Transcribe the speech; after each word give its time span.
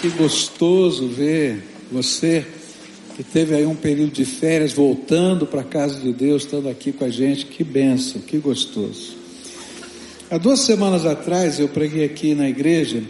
que 0.00 0.08
gostoso 0.08 1.08
ver 1.08 1.62
você 1.92 2.46
que 3.14 3.22
teve 3.22 3.54
aí 3.54 3.66
um 3.66 3.74
período 3.74 4.12
de 4.12 4.24
férias 4.24 4.72
voltando 4.72 5.46
para 5.46 5.60
a 5.60 5.64
casa 5.64 6.00
de 6.00 6.10
Deus, 6.10 6.44
estando 6.44 6.70
aqui 6.70 6.90
com 6.90 7.04
a 7.04 7.10
gente. 7.10 7.44
Que 7.44 7.62
benção, 7.62 8.22
que 8.22 8.38
gostoso. 8.38 9.14
Há 10.30 10.38
duas 10.38 10.60
semanas 10.60 11.04
atrás 11.04 11.60
eu 11.60 11.68
preguei 11.68 12.04
aqui 12.04 12.34
na 12.34 12.48
igreja 12.48 13.02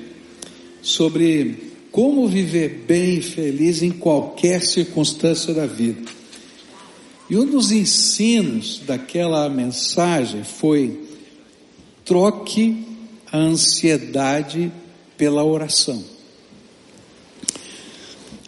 sobre 0.82 1.70
como 1.92 2.26
viver 2.26 2.84
bem 2.88 3.18
e 3.18 3.22
feliz 3.22 3.82
em 3.82 3.92
qualquer 3.92 4.60
circunstância 4.60 5.54
da 5.54 5.66
vida. 5.66 6.10
E 7.28 7.36
um 7.36 7.46
dos 7.46 7.70
ensinos 7.70 8.82
daquela 8.84 9.48
mensagem 9.48 10.42
foi 10.42 11.04
troque 12.04 12.84
a 13.30 13.38
ansiedade 13.38 14.72
pela 15.16 15.44
oração. 15.44 16.19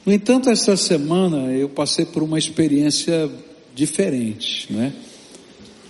No 0.05 0.12
entanto, 0.12 0.51
essa 0.51 0.77
semana 0.77 1.52
eu 1.52 1.69
passei 1.69 2.05
por 2.05 2.24
uma 2.24 2.37
experiência 2.37 3.30
diferente, 3.73 4.73
né? 4.73 4.92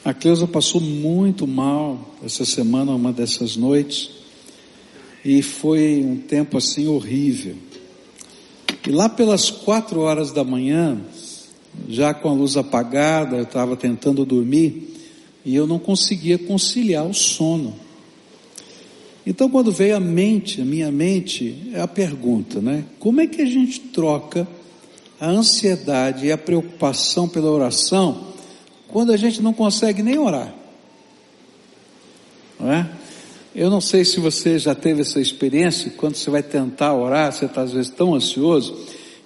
A 0.04 0.12
Cleusa 0.12 0.46
passou 0.46 0.82
muito 0.82 1.46
mal 1.46 2.14
essa 2.22 2.44
semana, 2.44 2.92
uma 2.92 3.10
dessas 3.10 3.56
noites, 3.56 4.10
e 5.24 5.40
foi 5.40 6.04
um 6.04 6.16
tempo 6.16 6.58
assim 6.58 6.88
horrível. 6.88 7.54
E 8.86 8.90
lá 8.90 9.08
pelas 9.08 9.50
quatro 9.50 10.00
horas 10.00 10.30
da 10.30 10.44
manhã, 10.44 11.00
já 11.88 12.12
com 12.12 12.28
a 12.28 12.32
luz 12.32 12.56
apagada, 12.58 13.36
eu 13.36 13.44
estava 13.44 13.76
tentando 13.76 14.26
dormir 14.26 14.94
e 15.42 15.54
eu 15.54 15.66
não 15.66 15.78
conseguia 15.78 16.36
conciliar 16.36 17.06
o 17.06 17.14
sono. 17.14 17.74
Então, 19.26 19.48
quando 19.48 19.70
veio 19.70 19.96
a 19.96 20.00
mente, 20.00 20.60
a 20.60 20.64
minha 20.64 20.90
mente, 20.90 21.70
é 21.72 21.80
a 21.80 21.86
pergunta, 21.86 22.60
né? 22.60 22.84
Como 22.98 23.20
é 23.20 23.26
que 23.26 23.40
a 23.40 23.46
gente 23.46 23.78
troca 23.78 24.46
a 25.20 25.28
ansiedade 25.28 26.26
e 26.26 26.32
a 26.32 26.38
preocupação 26.38 27.28
pela 27.28 27.50
oração 27.50 28.32
quando 28.88 29.12
a 29.12 29.16
gente 29.16 29.40
não 29.40 29.52
consegue 29.52 30.02
nem 30.02 30.18
orar? 30.18 30.52
Não 32.58 32.72
é? 32.72 32.90
Eu 33.54 33.68
não 33.68 33.80
sei 33.80 34.04
se 34.04 34.18
você 34.18 34.58
já 34.58 34.74
teve 34.74 35.02
essa 35.02 35.20
experiência, 35.20 35.92
quando 35.96 36.16
você 36.16 36.30
vai 36.30 36.42
tentar 36.42 36.94
orar, 36.94 37.32
você 37.32 37.44
está 37.44 37.62
às 37.62 37.72
vezes 37.72 37.90
tão 37.90 38.14
ansioso, 38.14 38.76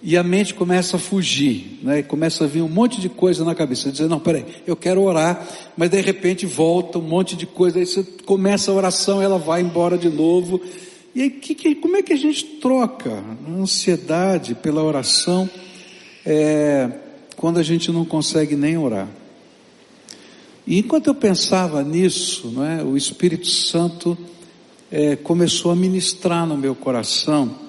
e 0.03 0.17
a 0.17 0.23
mente 0.23 0.55
começa 0.55 0.97
a 0.97 1.01
fugir, 1.01 1.79
né? 1.83 2.03
começa 2.03 2.45
a 2.45 2.47
vir 2.47 2.63
um 2.63 2.69
monte 2.69 3.01
de 3.01 3.09
coisa 3.09 3.45
na 3.45 3.55
cabeça, 3.55 3.91
dizer, 3.91 4.09
não, 4.09 4.21
peraí, 4.21 4.45
eu 4.67 4.77
quero 4.77 5.03
orar, 5.03 5.47
mas 5.77 5.91
de 5.91 6.01
repente 6.01 6.47
volta 6.47 6.99
um 6.99 7.03
monte 7.03 7.35
de 7.35 7.47
coisa, 7.47 7.79
aí 7.79 7.87
você 7.87 8.03
começa 8.25 8.71
a 8.71 8.75
oração, 8.75 9.23
ela 9.23 9.39
vai 9.39 9.63
embora 9.63 9.97
de 9.97 10.09
novo, 10.09 10.61
e 11.15 11.23
aí 11.23 11.31
que, 11.31 11.55
que, 11.55 11.75
como 11.75 11.97
é 11.97 12.03
que 12.03 12.13
a 12.13 12.17
gente 12.17 12.45
troca 12.61 13.11
a 13.11 13.51
ansiedade 13.51 14.55
pela 14.55 14.83
oração, 14.83 15.49
é, 16.25 16.91
quando 17.37 17.59
a 17.59 17.63
gente 17.63 17.91
não 17.91 18.05
consegue 18.05 18.55
nem 18.55 18.77
orar? 18.77 19.09
E 20.67 20.79
enquanto 20.79 21.07
eu 21.07 21.15
pensava 21.15 21.83
nisso, 21.83 22.53
é, 22.63 22.83
o 22.83 22.97
Espírito 22.97 23.47
Santo 23.47 24.19
é, 24.91 25.17
começou 25.17 25.71
a 25.71 25.77
ministrar 25.77 26.45
no 26.45 26.57
meu 26.57 26.75
coração, 26.75 27.66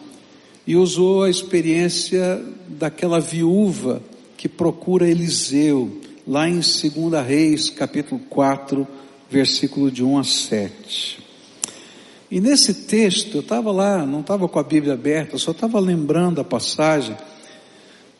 e 0.68 0.76
usou 0.76 1.24
a 1.24 1.30
experiência 1.30 2.44
daquela 2.68 3.22
viúva 3.22 4.04
que 4.36 4.50
procura 4.50 5.10
Eliseu, 5.10 6.02
lá 6.28 6.50
em 6.50 6.60
2 6.60 7.26
Reis, 7.26 7.70
capítulo 7.70 8.20
4, 8.30 8.86
versículo 9.30 9.90
de 9.90 10.04
1 10.04 10.20
a 10.20 10.24
7. 10.26 11.20
E 12.30 12.42
nesse 12.42 12.74
texto, 12.74 13.36
eu 13.36 13.40
estava 13.40 13.72
lá, 13.72 14.06
não 14.06 14.20
estava 14.20 14.50
com 14.50 14.60
a 14.60 14.64
Bíblia 14.64 14.94
aberta, 14.94 15.38
só 15.38 15.52
estava 15.52 15.80
lembrando 15.80 16.42
a 16.42 16.44
passagem. 16.44 17.16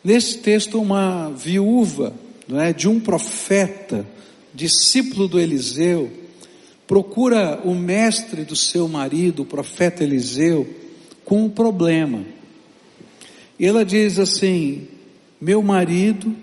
Nesse 0.02 0.38
texto, 0.38 0.80
uma 0.80 1.28
viúva, 1.28 2.14
não 2.48 2.58
é, 2.58 2.72
de 2.72 2.88
um 2.88 2.98
profeta, 2.98 4.06
discípulo 4.54 5.28
do 5.28 5.38
Eliseu, 5.38 6.10
procura 6.86 7.60
o 7.62 7.74
mestre 7.74 8.42
do 8.42 8.56
seu 8.56 8.88
marido, 8.88 9.42
o 9.42 9.46
profeta 9.46 10.02
Eliseu, 10.02 10.66
com 11.26 11.44
um 11.44 11.50
problema. 11.50 12.37
E 13.58 13.66
ela 13.66 13.84
diz 13.84 14.18
assim: 14.18 14.86
Meu 15.40 15.62
marido, 15.62 16.34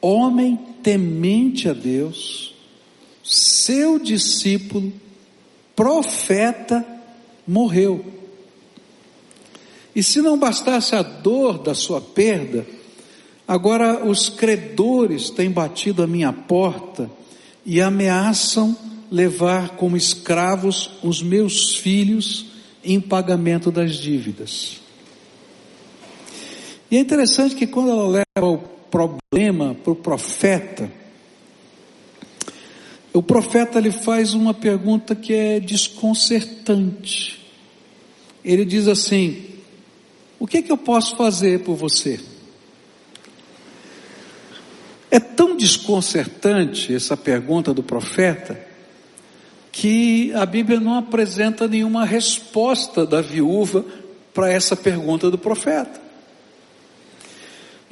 homem 0.00 0.58
temente 0.82 1.68
a 1.68 1.72
Deus, 1.72 2.54
seu 3.22 3.98
discípulo, 3.98 4.92
profeta, 5.76 6.84
morreu. 7.46 8.04
E 9.94 10.02
se 10.02 10.20
não 10.20 10.38
bastasse 10.38 10.94
a 10.94 11.02
dor 11.02 11.58
da 11.58 11.74
sua 11.74 12.00
perda, 12.00 12.66
agora 13.46 14.04
os 14.04 14.28
credores 14.28 15.30
têm 15.30 15.50
batido 15.50 16.02
a 16.02 16.06
minha 16.06 16.32
porta 16.32 17.10
e 17.64 17.80
ameaçam 17.80 18.76
levar 19.10 19.76
como 19.76 19.96
escravos 19.96 20.90
os 21.02 21.22
meus 21.22 21.76
filhos 21.76 22.46
em 22.82 22.98
pagamento 22.98 23.70
das 23.70 23.96
dívidas. 23.96 24.80
E 26.92 26.96
é 26.98 27.00
interessante 27.00 27.54
que 27.54 27.66
quando 27.66 27.90
ela 27.90 28.06
leva 28.06 28.46
o 28.46 28.58
problema 28.58 29.74
para 29.82 29.94
o 29.94 29.96
profeta, 29.96 30.92
o 33.14 33.22
profeta 33.22 33.80
lhe 33.80 33.90
faz 33.90 34.34
uma 34.34 34.52
pergunta 34.52 35.16
que 35.16 35.32
é 35.32 35.58
desconcertante. 35.58 37.50
Ele 38.44 38.66
diz 38.66 38.88
assim: 38.88 39.42
O 40.38 40.46
que 40.46 40.58
é 40.58 40.62
que 40.62 40.70
eu 40.70 40.76
posso 40.76 41.16
fazer 41.16 41.60
por 41.60 41.76
você? 41.76 42.20
É 45.10 45.18
tão 45.18 45.56
desconcertante 45.56 46.94
essa 46.94 47.16
pergunta 47.16 47.72
do 47.72 47.82
profeta 47.82 48.68
que 49.72 50.30
a 50.34 50.44
Bíblia 50.44 50.78
não 50.78 50.98
apresenta 50.98 51.66
nenhuma 51.66 52.04
resposta 52.04 53.06
da 53.06 53.22
viúva 53.22 53.82
para 54.34 54.52
essa 54.52 54.76
pergunta 54.76 55.30
do 55.30 55.38
profeta. 55.38 56.01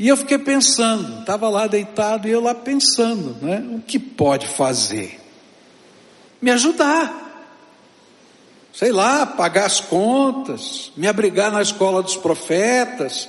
E 0.01 0.09
eu 0.09 0.17
fiquei 0.17 0.39
pensando, 0.39 1.21
estava 1.21 1.51
lá 1.51 1.67
deitado 1.67 2.27
e 2.27 2.31
eu 2.31 2.41
lá 2.41 2.55
pensando, 2.55 3.37
né? 3.43 3.63
O 3.71 3.83
que 3.83 3.99
pode 3.99 4.49
fazer? 4.49 5.21
Me 6.41 6.51
ajudar. 6.53 7.53
Sei 8.73 8.93
lá, 8.93 9.27
pagar 9.27 9.67
as 9.67 9.79
contas, 9.79 10.91
me 10.97 11.07
abrigar 11.07 11.53
na 11.53 11.61
escola 11.61 12.03
dos 12.03 12.17
profetas, 12.17 13.29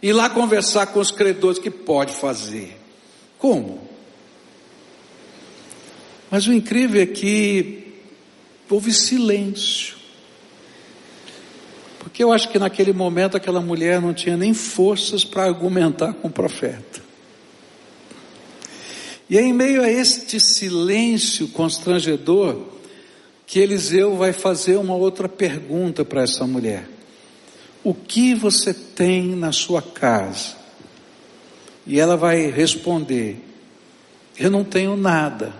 ir 0.00 0.12
lá 0.12 0.30
conversar 0.30 0.86
com 0.86 1.00
os 1.00 1.10
credores, 1.10 1.58
que 1.58 1.72
pode 1.72 2.12
fazer? 2.12 2.78
Como? 3.36 3.82
Mas 6.30 6.46
o 6.46 6.52
incrível 6.52 7.02
é 7.02 7.06
que 7.06 8.00
houve 8.70 8.92
silêncio. 8.92 9.96
Porque 12.02 12.24
eu 12.24 12.32
acho 12.32 12.48
que 12.48 12.58
naquele 12.58 12.92
momento 12.92 13.36
aquela 13.36 13.60
mulher 13.60 14.00
não 14.00 14.12
tinha 14.12 14.36
nem 14.36 14.52
forças 14.52 15.24
para 15.24 15.44
argumentar 15.44 16.12
com 16.14 16.26
o 16.26 16.30
profeta. 16.30 17.00
E 19.30 19.38
é 19.38 19.40
em 19.40 19.52
meio 19.52 19.82
a 19.82 19.88
este 19.88 20.40
silêncio 20.40 21.46
constrangedor 21.48 22.60
que 23.46 23.60
Eliseu 23.60 24.16
vai 24.16 24.32
fazer 24.32 24.76
uma 24.78 24.96
outra 24.96 25.28
pergunta 25.28 26.04
para 26.04 26.22
essa 26.22 26.44
mulher: 26.44 26.88
O 27.84 27.94
que 27.94 28.34
você 28.34 28.74
tem 28.74 29.36
na 29.36 29.52
sua 29.52 29.80
casa? 29.80 30.56
E 31.86 32.00
ela 32.00 32.16
vai 32.16 32.50
responder: 32.50 33.36
Eu 34.36 34.50
não 34.50 34.64
tenho 34.64 34.96
nada, 34.96 35.54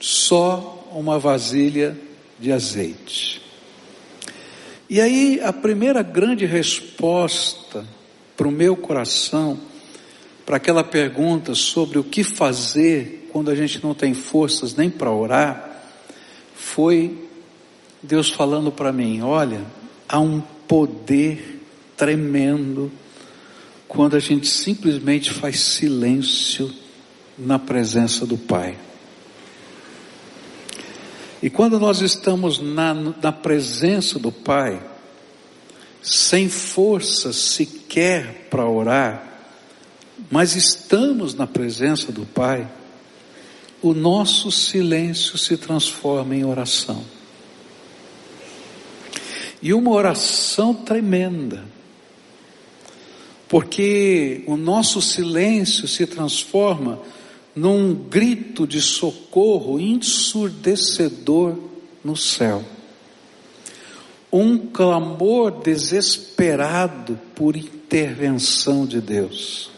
só 0.00 0.90
uma 0.92 1.16
vasilha 1.16 1.96
de 2.40 2.50
azeite. 2.50 3.43
E 4.88 5.00
aí 5.00 5.40
a 5.42 5.52
primeira 5.52 6.02
grande 6.02 6.44
resposta 6.44 7.84
para 8.36 8.48
o 8.48 8.50
meu 8.50 8.76
coração, 8.76 9.58
para 10.44 10.56
aquela 10.56 10.84
pergunta 10.84 11.54
sobre 11.54 11.98
o 11.98 12.04
que 12.04 12.22
fazer 12.22 13.28
quando 13.32 13.50
a 13.50 13.54
gente 13.54 13.82
não 13.82 13.94
tem 13.94 14.14
forças 14.14 14.74
nem 14.74 14.90
para 14.90 15.10
orar, 15.10 15.82
foi 16.54 17.18
Deus 18.02 18.30
falando 18.30 18.70
para 18.70 18.92
mim: 18.92 19.22
olha, 19.22 19.62
há 20.08 20.20
um 20.20 20.40
poder 20.68 21.62
tremendo 21.96 22.92
quando 23.88 24.16
a 24.16 24.20
gente 24.20 24.46
simplesmente 24.48 25.32
faz 25.32 25.60
silêncio 25.60 26.70
na 27.38 27.58
presença 27.58 28.26
do 28.26 28.36
Pai. 28.36 28.76
E 31.44 31.50
quando 31.50 31.78
nós 31.78 32.00
estamos 32.00 32.58
na, 32.58 32.94
na 32.94 33.30
presença 33.30 34.18
do 34.18 34.32
Pai, 34.32 34.82
sem 36.00 36.48
força 36.48 37.34
sequer 37.34 38.48
para 38.48 38.66
orar, 38.66 39.42
mas 40.30 40.56
estamos 40.56 41.34
na 41.34 41.46
presença 41.46 42.10
do 42.10 42.24
Pai, 42.24 42.66
o 43.82 43.92
nosso 43.92 44.50
silêncio 44.50 45.36
se 45.36 45.58
transforma 45.58 46.34
em 46.34 46.46
oração. 46.46 47.04
E 49.60 49.74
uma 49.74 49.90
oração 49.90 50.72
tremenda. 50.72 51.62
Porque 53.50 54.42
o 54.46 54.56
nosso 54.56 55.02
silêncio 55.02 55.86
se 55.86 56.06
transforma 56.06 57.02
num 57.54 57.94
grito 57.94 58.66
de 58.66 58.80
socorro 58.80 59.78
ensurdecedor 59.78 61.56
no 62.02 62.16
céu. 62.16 62.64
Um 64.32 64.58
clamor 64.58 65.62
desesperado 65.62 67.18
por 67.36 67.56
intervenção 67.56 68.84
de 68.84 69.00
Deus. 69.00 69.70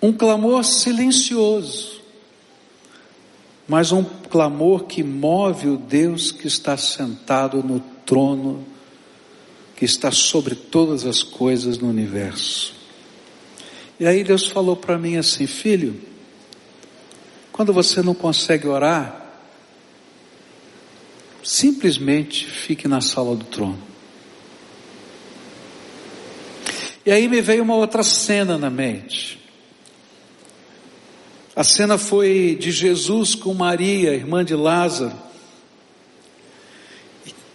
Um 0.00 0.12
clamor 0.12 0.64
silencioso, 0.64 2.00
mas 3.66 3.90
um 3.90 4.04
clamor 4.04 4.84
que 4.84 5.02
move 5.02 5.68
o 5.68 5.76
Deus 5.76 6.30
que 6.30 6.46
está 6.46 6.76
sentado 6.76 7.62
no 7.62 7.80
trono, 8.06 8.64
que 9.76 9.84
está 9.84 10.12
sobre 10.12 10.54
todas 10.54 11.04
as 11.04 11.24
coisas 11.24 11.78
no 11.78 11.88
universo. 11.88 12.74
E 13.98 14.06
aí 14.06 14.22
Deus 14.22 14.46
falou 14.46 14.76
para 14.76 14.98
mim 14.98 15.16
assim, 15.16 15.46
filho, 15.46 16.11
quando 17.52 17.72
você 17.72 18.02
não 18.02 18.14
consegue 18.14 18.66
orar, 18.66 19.20
simplesmente 21.44 22.46
fique 22.46 22.88
na 22.88 23.00
sala 23.00 23.36
do 23.36 23.44
trono. 23.44 23.78
E 27.04 27.10
aí 27.10 27.28
me 27.28 27.40
veio 27.40 27.62
uma 27.62 27.74
outra 27.74 28.02
cena 28.02 28.56
na 28.56 28.70
mente. 28.70 29.40
A 31.54 31.62
cena 31.62 31.98
foi 31.98 32.56
de 32.58 32.70
Jesus 32.70 33.34
com 33.34 33.52
Maria, 33.52 34.14
irmã 34.14 34.44
de 34.44 34.54
Lázaro. 34.54 35.14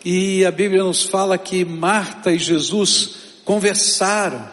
E 0.06 0.46
a 0.46 0.52
Bíblia 0.52 0.84
nos 0.84 1.04
fala 1.04 1.38
que 1.38 1.66
Marta 1.66 2.32
e 2.32 2.38
Jesus 2.38 3.16
conversaram, 3.44 4.48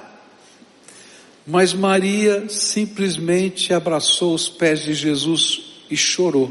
mas 1.46 1.74
Maria 1.74 2.48
simplesmente 2.48 3.72
abraçou 3.72 4.34
os 4.34 4.48
pés 4.48 4.82
de 4.82 4.94
Jesus 4.94 5.62
e 5.90 5.96
chorou. 5.96 6.50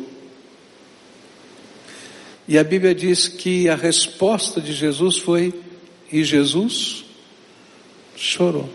E 2.47 2.57
a 2.57 2.63
Bíblia 2.63 2.93
diz 2.93 3.27
que 3.27 3.69
a 3.69 3.75
resposta 3.75 4.61
de 4.61 4.73
Jesus 4.73 5.17
foi: 5.17 5.53
e 6.11 6.23
Jesus 6.23 7.05
chorou. 8.15 8.69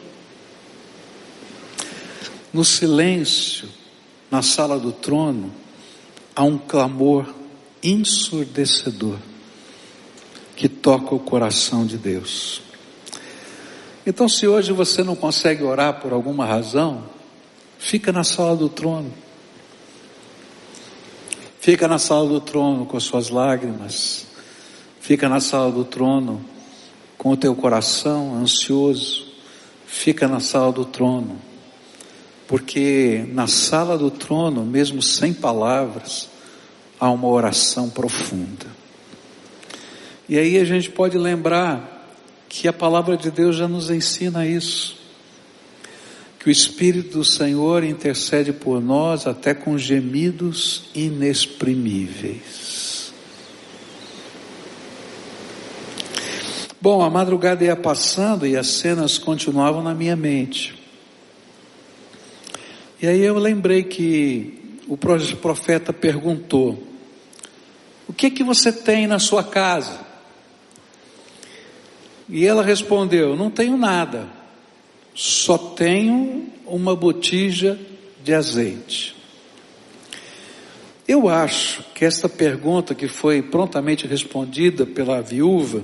No 2.52 2.64
silêncio, 2.64 3.68
na 4.30 4.42
sala 4.42 4.78
do 4.78 4.90
trono, 4.90 5.52
há 6.34 6.42
um 6.42 6.58
clamor 6.58 7.32
ensurdecedor 7.82 9.18
que 10.56 10.68
toca 10.68 11.14
o 11.14 11.20
coração 11.20 11.86
de 11.86 11.96
Deus. 11.96 12.67
Então, 14.08 14.26
se 14.26 14.48
hoje 14.48 14.72
você 14.72 15.04
não 15.04 15.14
consegue 15.14 15.62
orar 15.62 16.00
por 16.00 16.14
alguma 16.14 16.46
razão, 16.46 17.04
fica 17.78 18.10
na 18.10 18.24
sala 18.24 18.56
do 18.56 18.66
trono. 18.66 19.12
Fica 21.60 21.86
na 21.86 21.98
sala 21.98 22.26
do 22.26 22.40
trono 22.40 22.86
com 22.86 22.98
suas 22.98 23.28
lágrimas. 23.28 24.24
Fica 24.98 25.28
na 25.28 25.40
sala 25.40 25.70
do 25.70 25.84
trono 25.84 26.42
com 27.18 27.32
o 27.32 27.36
teu 27.36 27.54
coração 27.54 28.34
ansioso. 28.36 29.26
Fica 29.86 30.26
na 30.26 30.40
sala 30.40 30.72
do 30.72 30.86
trono. 30.86 31.38
Porque 32.46 33.26
na 33.28 33.46
sala 33.46 33.98
do 33.98 34.10
trono, 34.10 34.64
mesmo 34.64 35.02
sem 35.02 35.34
palavras, 35.34 36.30
há 36.98 37.10
uma 37.10 37.28
oração 37.28 37.90
profunda. 37.90 38.68
E 40.26 40.38
aí 40.38 40.56
a 40.56 40.64
gente 40.64 40.88
pode 40.88 41.18
lembrar 41.18 41.97
que 42.48 42.66
a 42.66 42.72
palavra 42.72 43.16
de 43.16 43.30
Deus 43.30 43.56
já 43.56 43.68
nos 43.68 43.90
ensina 43.90 44.46
isso. 44.46 44.96
Que 46.38 46.48
o 46.48 46.50
Espírito 46.50 47.18
do 47.18 47.24
Senhor 47.24 47.84
intercede 47.84 48.52
por 48.52 48.80
nós 48.80 49.26
até 49.26 49.52
com 49.52 49.76
gemidos 49.76 50.84
inexprimíveis. 50.94 53.12
Bom, 56.80 57.02
a 57.02 57.10
madrugada 57.10 57.64
ia 57.64 57.74
passando 57.74 58.46
e 58.46 58.56
as 58.56 58.68
cenas 58.68 59.18
continuavam 59.18 59.82
na 59.82 59.94
minha 59.94 60.14
mente. 60.14 60.80
E 63.02 63.06
aí 63.06 63.20
eu 63.20 63.36
lembrei 63.36 63.82
que 63.82 64.78
o 64.86 64.96
profeta 64.96 65.92
perguntou: 65.92 66.80
O 68.06 68.12
que 68.12 68.30
que 68.30 68.44
você 68.44 68.72
tem 68.72 69.08
na 69.08 69.18
sua 69.18 69.42
casa? 69.42 70.07
E 72.28 72.44
ela 72.44 72.62
respondeu: 72.62 73.34
Não 73.36 73.50
tenho 73.50 73.76
nada, 73.76 74.28
só 75.14 75.56
tenho 75.56 76.46
uma 76.66 76.94
botija 76.94 77.78
de 78.22 78.34
azeite. 78.34 79.16
Eu 81.06 81.26
acho 81.26 81.82
que 81.94 82.04
esta 82.04 82.28
pergunta, 82.28 82.94
que 82.94 83.08
foi 83.08 83.40
prontamente 83.40 84.06
respondida 84.06 84.84
pela 84.84 85.22
viúva, 85.22 85.82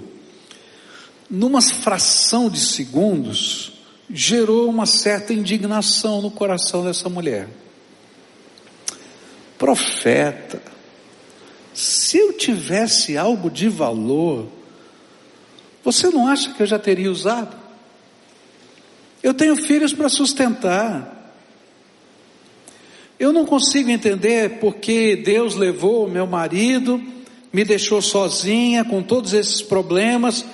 numa 1.31 1.63
fração 1.63 2.51
de 2.51 2.61
segundos, 2.61 3.73
gerou 4.11 4.69
uma 4.69 4.85
certa 4.85 5.33
indignação 5.33 6.21
no 6.21 6.31
coração 6.31 6.85
dessa 6.85 7.09
mulher. 7.09 7.49
Profeta, 9.57 10.61
se 11.73 12.19
eu 12.19 12.35
tivesse 12.35 13.17
algo 13.17 13.51
de 13.51 13.69
valor, 13.69 14.47
você 15.85 16.09
não 16.09 16.27
acha 16.27 16.53
que 16.55 16.63
eu 16.63 16.67
já 16.67 16.79
teria 16.79 17.13
usado? 17.13 17.55
Eu 19.23 19.35
tenho 19.35 19.55
filhos 19.55 19.93
para 19.93 20.09
sustentar. 20.09 21.35
Eu 23.19 23.33
não 23.33 23.45
consigo 23.45 23.91
entender 23.91 24.59
porque 24.61 25.15
Deus 25.17 25.55
levou 25.55 26.09
meu 26.09 26.27
marido, 26.27 27.03
me 27.53 27.65
deixou 27.65 28.01
sozinha 28.03 28.85
com 28.85 29.03
todos 29.03 29.35
esses 29.35 29.63
problemas, 29.63 30.45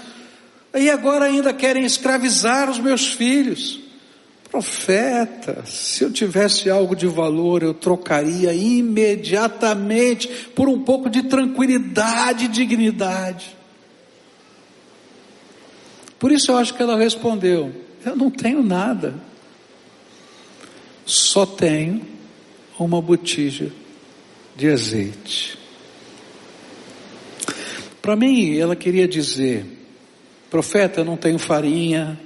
e 0.75 0.91
agora 0.91 1.25
ainda 1.25 1.53
querem 1.53 1.85
escravizar 1.85 2.69
os 2.69 2.79
meus 2.79 3.13
filhos. 3.13 3.81
Profeta, 4.51 5.65
se 5.65 6.03
eu 6.03 6.13
tivesse 6.13 6.69
algo 6.69 6.97
de 6.97 7.07
valor, 7.07 7.63
eu 7.63 7.73
trocaria 7.73 8.53
imediatamente 8.53 10.29
por 10.57 10.69
um 10.69 10.81
pouco 10.81 11.09
de 11.09 11.23
tranquilidade 11.23 12.47
e 12.47 12.49
dignidade. 12.49 13.60
Por 16.21 16.31
isso 16.31 16.53
eu 16.53 16.59
acho 16.59 16.75
que 16.75 16.83
ela 16.83 16.99
respondeu: 16.99 17.75
Eu 18.05 18.15
não 18.15 18.31
tenho 18.31 18.63
nada, 18.63 19.15
só 21.07 21.47
tenho 21.47 22.07
uma 22.79 23.01
botija 23.01 23.73
de 24.55 24.69
azeite. 24.69 25.59
Para 28.03 28.15
mim, 28.15 28.55
ela 28.59 28.77
queria 28.77 29.09
dizer: 29.09 29.65
Profeta, 30.51 31.01
eu 31.01 31.07
não 31.07 31.17
tenho 31.17 31.39
farinha, 31.39 32.21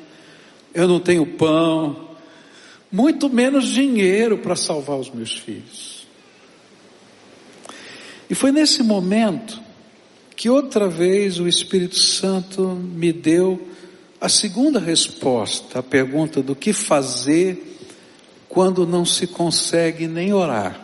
eu 0.75 0.89
não 0.89 0.99
tenho 0.99 1.25
pão, 1.25 2.17
muito 2.91 3.31
menos 3.31 3.69
dinheiro 3.69 4.39
para 4.39 4.57
salvar 4.57 4.99
os 4.99 5.09
meus 5.09 5.39
filhos. 5.39 6.05
E 8.29 8.35
foi 8.35 8.51
nesse 8.51 8.83
momento 8.83 9.63
que 10.35 10.51
outra 10.51 10.89
vez 10.89 11.39
o 11.39 11.47
Espírito 11.47 11.97
Santo 11.97 12.67
me 12.71 13.13
deu 13.13 13.74
a 14.25 14.29
segunda 14.31 14.81
resposta 14.81 15.81
à 15.81 15.83
pergunta 15.83 16.43
do 16.43 16.57
que 16.57 16.73
fazer 16.73 17.77
quando 18.49 18.87
não 18.87 19.05
se 19.05 19.27
consegue 19.27 20.09
nem 20.09 20.33
orar. 20.33 20.83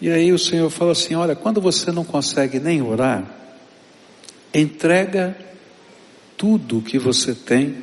E 0.00 0.08
aí 0.08 0.32
o 0.32 0.38
Senhor 0.38 0.70
fala 0.70 0.92
assim: 0.92 1.16
olha, 1.16 1.34
quando 1.34 1.60
você 1.60 1.90
não 1.90 2.04
consegue 2.04 2.60
nem 2.60 2.80
orar, 2.80 3.28
entrega 4.54 5.36
tudo 6.36 6.78
o 6.78 6.82
que 6.82 6.96
você 6.96 7.34
tem 7.34 7.82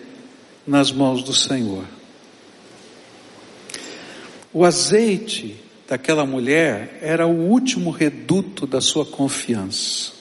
nas 0.66 0.90
mãos 0.90 1.22
do 1.22 1.34
Senhor. 1.34 1.84
O 4.54 4.64
azeite 4.64 5.58
daquela 5.86 6.26
mulher 6.26 6.98
era 7.02 7.28
o 7.28 7.50
último 7.50 7.92
reduto 7.92 8.66
da 8.66 8.80
sua 8.80 9.06
confiança. 9.06 10.15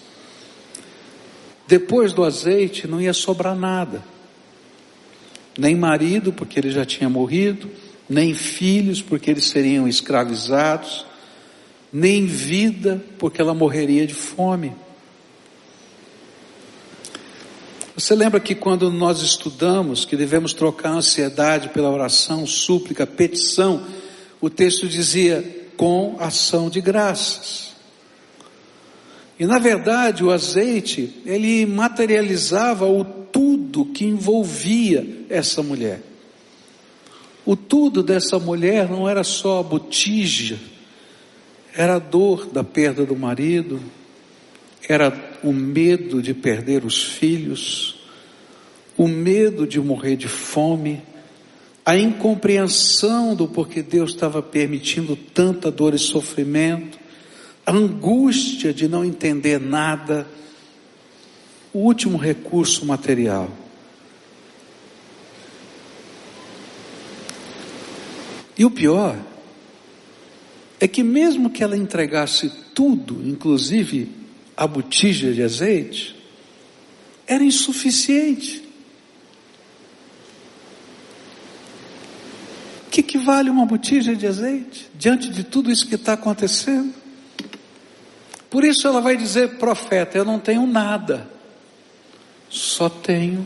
Depois 1.66 2.12
do 2.12 2.24
azeite 2.24 2.86
não 2.86 3.00
ia 3.00 3.12
sobrar 3.12 3.56
nada. 3.56 4.04
Nem 5.56 5.74
marido, 5.74 6.32
porque 6.32 6.58
ele 6.58 6.70
já 6.70 6.84
tinha 6.84 7.08
morrido, 7.08 7.70
nem 8.08 8.34
filhos, 8.34 9.00
porque 9.00 9.30
eles 9.30 9.46
seriam 9.46 9.88
escravizados, 9.88 11.06
nem 11.92 12.26
vida, 12.26 13.02
porque 13.18 13.40
ela 13.40 13.54
morreria 13.54 14.06
de 14.06 14.14
fome. 14.14 14.72
Você 17.96 18.14
lembra 18.16 18.40
que 18.40 18.56
quando 18.56 18.90
nós 18.90 19.22
estudamos 19.22 20.04
que 20.04 20.16
devemos 20.16 20.52
trocar 20.52 20.90
a 20.90 20.96
ansiedade 20.96 21.68
pela 21.68 21.88
oração, 21.88 22.44
súplica, 22.44 23.06
petição, 23.06 23.86
o 24.40 24.50
texto 24.50 24.88
dizia 24.88 25.68
com 25.76 26.16
ação 26.18 26.68
de 26.68 26.80
graças. 26.80 27.73
E 29.38 29.46
na 29.46 29.58
verdade 29.58 30.24
o 30.24 30.30
azeite, 30.30 31.22
ele 31.26 31.66
materializava 31.66 32.86
o 32.86 33.04
tudo 33.04 33.86
que 33.86 34.04
envolvia 34.04 35.24
essa 35.28 35.62
mulher. 35.62 36.00
O 37.44 37.56
tudo 37.56 38.02
dessa 38.02 38.38
mulher 38.38 38.88
não 38.88 39.08
era 39.08 39.24
só 39.24 39.60
a 39.60 39.62
botija, 39.62 40.58
era 41.74 41.96
a 41.96 41.98
dor 41.98 42.46
da 42.46 42.62
perda 42.62 43.04
do 43.04 43.16
marido, 43.16 43.80
era 44.88 45.12
o 45.42 45.52
medo 45.52 46.22
de 46.22 46.32
perder 46.32 46.84
os 46.84 47.02
filhos, 47.02 48.00
o 48.96 49.08
medo 49.08 49.66
de 49.66 49.80
morrer 49.80 50.16
de 50.16 50.28
fome, 50.28 51.02
a 51.84 51.98
incompreensão 51.98 53.34
do 53.34 53.46
porquê 53.46 53.82
Deus 53.82 54.10
estava 54.10 54.40
permitindo 54.40 55.16
tanta 55.16 55.70
dor 55.70 55.92
e 55.92 55.98
sofrimento, 55.98 56.98
a 57.66 57.72
angústia 57.72 58.72
de 58.74 58.86
não 58.86 59.04
entender 59.04 59.58
nada, 59.58 60.26
o 61.72 61.78
último 61.78 62.18
recurso 62.18 62.84
material. 62.84 63.50
E 68.56 68.64
o 68.64 68.70
pior 68.70 69.18
é 70.78 70.86
que 70.86 71.02
mesmo 71.02 71.50
que 71.50 71.64
ela 71.64 71.76
entregasse 71.76 72.50
tudo, 72.74 73.20
inclusive 73.26 74.10
a 74.56 74.66
botija 74.66 75.32
de 75.32 75.42
azeite, 75.42 76.14
era 77.26 77.42
insuficiente. 77.42 78.62
O 82.86 82.90
que, 82.90 83.02
que 83.02 83.18
vale 83.18 83.50
uma 83.50 83.66
botija 83.66 84.14
de 84.14 84.26
azeite 84.26 84.88
diante 84.94 85.28
de 85.30 85.42
tudo 85.42 85.72
isso 85.72 85.88
que 85.88 85.96
está 85.96 86.12
acontecendo? 86.12 87.03
Por 88.54 88.62
isso 88.62 88.86
ela 88.86 89.00
vai 89.00 89.16
dizer, 89.16 89.56
profeta, 89.58 90.16
eu 90.16 90.24
não 90.24 90.38
tenho 90.38 90.64
nada, 90.64 91.28
só 92.48 92.88
tenho 92.88 93.44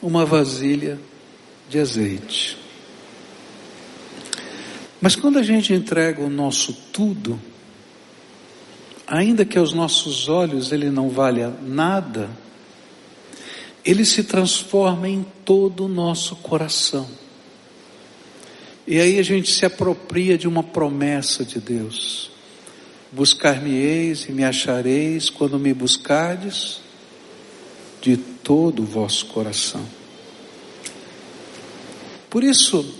uma 0.00 0.24
vasilha 0.24 0.96
de 1.68 1.80
azeite. 1.80 2.56
Mas 5.00 5.16
quando 5.16 5.40
a 5.40 5.42
gente 5.42 5.74
entrega 5.74 6.22
o 6.22 6.30
nosso 6.30 6.72
tudo, 6.92 7.42
ainda 9.08 9.44
que 9.44 9.58
aos 9.58 9.72
nossos 9.72 10.28
olhos 10.28 10.70
ele 10.70 10.88
não 10.88 11.08
valha 11.08 11.52
nada, 11.60 12.30
ele 13.84 14.04
se 14.04 14.22
transforma 14.22 15.08
em 15.08 15.26
todo 15.44 15.86
o 15.86 15.88
nosso 15.88 16.36
coração. 16.36 17.10
E 18.86 19.00
aí 19.00 19.18
a 19.18 19.22
gente 19.24 19.50
se 19.50 19.66
apropria 19.66 20.38
de 20.38 20.46
uma 20.46 20.62
promessa 20.62 21.44
de 21.44 21.58
Deus. 21.58 22.37
Buscar-me-eis 23.10 24.28
e 24.28 24.32
me 24.32 24.44
achareis 24.44 25.30
quando 25.30 25.58
me 25.58 25.72
buscardes 25.72 26.80
de 28.00 28.16
todo 28.16 28.82
o 28.82 28.86
vosso 28.86 29.26
coração. 29.26 29.84
Por 32.28 32.44
isso, 32.44 32.94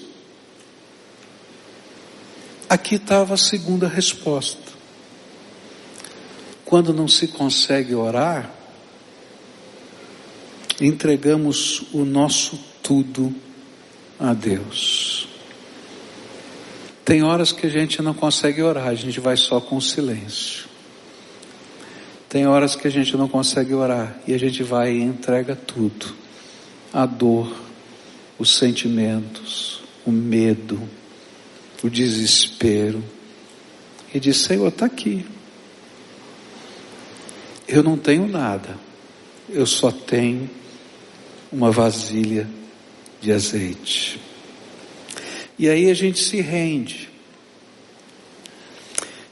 aqui 2.69 2.95
estava 2.95 3.35
a 3.35 3.39
segunda 3.39 3.87
resposta. 3.87 4.69
Quando 6.65 6.93
não 6.93 7.09
se 7.09 7.29
consegue 7.29 7.95
orar, 7.95 8.55
entregamos 10.81 11.83
o 11.93 12.05
nosso 12.05 12.59
tudo 12.83 13.35
a 14.19 14.33
Deus. 14.33 15.18
Tem 17.09 17.23
horas 17.23 17.53
que 17.53 17.67
a 17.67 17.71
gente 17.71 18.03
não 18.03 18.13
consegue 18.13 18.61
orar, 18.61 18.87
a 18.87 18.95
gente 18.95 19.19
vai 19.19 19.35
só 19.35 19.63
com 19.63 19.81
silêncio. 19.81 20.69
Tem 22.29 22.47
horas 22.47 22.77
que 22.77 22.87
a 22.87 22.91
gente 22.91 23.17
não 23.17 23.27
consegue 23.27 23.73
orar 23.73 24.21
e 24.27 24.35
a 24.35 24.39
gente 24.39 24.63
vai 24.63 24.93
e 24.93 25.03
entrega 25.03 25.57
tudo: 25.57 26.15
a 26.93 27.07
dor, 27.07 27.51
os 28.39 28.55
sentimentos, 28.55 29.81
o 30.05 30.13
medo, 30.13 30.79
o 31.83 31.89
desespero. 31.89 33.03
E 34.13 34.21
diz: 34.21 34.37
Senhor, 34.37 34.69
está 34.69 34.85
aqui. 34.85 35.25
Eu 37.67 37.83
não 37.83 37.97
tenho 37.97 38.29
nada, 38.29 38.77
eu 39.49 39.65
só 39.65 39.91
tenho 39.91 40.51
uma 41.51 41.71
vasilha 41.71 42.47
de 43.19 43.33
azeite. 43.33 44.28
E 45.59 45.69
aí 45.69 45.91
a 45.91 45.95
gente 45.95 46.21
se 46.21 46.41
rende. 46.41 47.09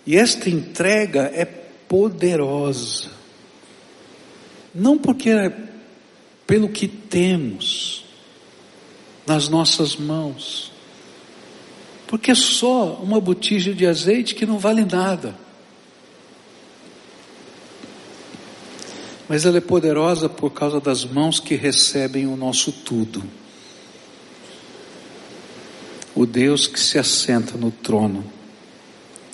E 0.06 0.16
esta 0.16 0.50
entrega 0.50 1.30
é 1.34 1.44
poderosa. 1.44 3.10
Não 4.74 4.98
porque 4.98 5.30
é 5.30 5.52
pelo 6.46 6.68
que 6.68 6.86
temos 6.86 8.04
nas 9.26 9.48
nossas 9.48 9.96
mãos, 9.96 10.70
porque 12.06 12.30
é 12.30 12.34
só 12.34 12.94
uma 12.94 13.20
botija 13.20 13.74
de 13.74 13.84
azeite 13.84 14.34
que 14.34 14.46
não 14.46 14.58
vale 14.58 14.84
nada. 14.84 15.36
Mas 19.28 19.44
ela 19.44 19.58
é 19.58 19.60
poderosa 19.60 20.28
por 20.28 20.50
causa 20.50 20.80
das 20.80 21.04
mãos 21.04 21.40
que 21.40 21.56
recebem 21.56 22.26
o 22.26 22.36
nosso 22.36 22.70
tudo. 22.70 23.24
O 26.16 26.26
Deus 26.26 26.66
que 26.66 26.80
se 26.80 26.98
assenta 26.98 27.56
no 27.56 27.70
trono 27.70 28.24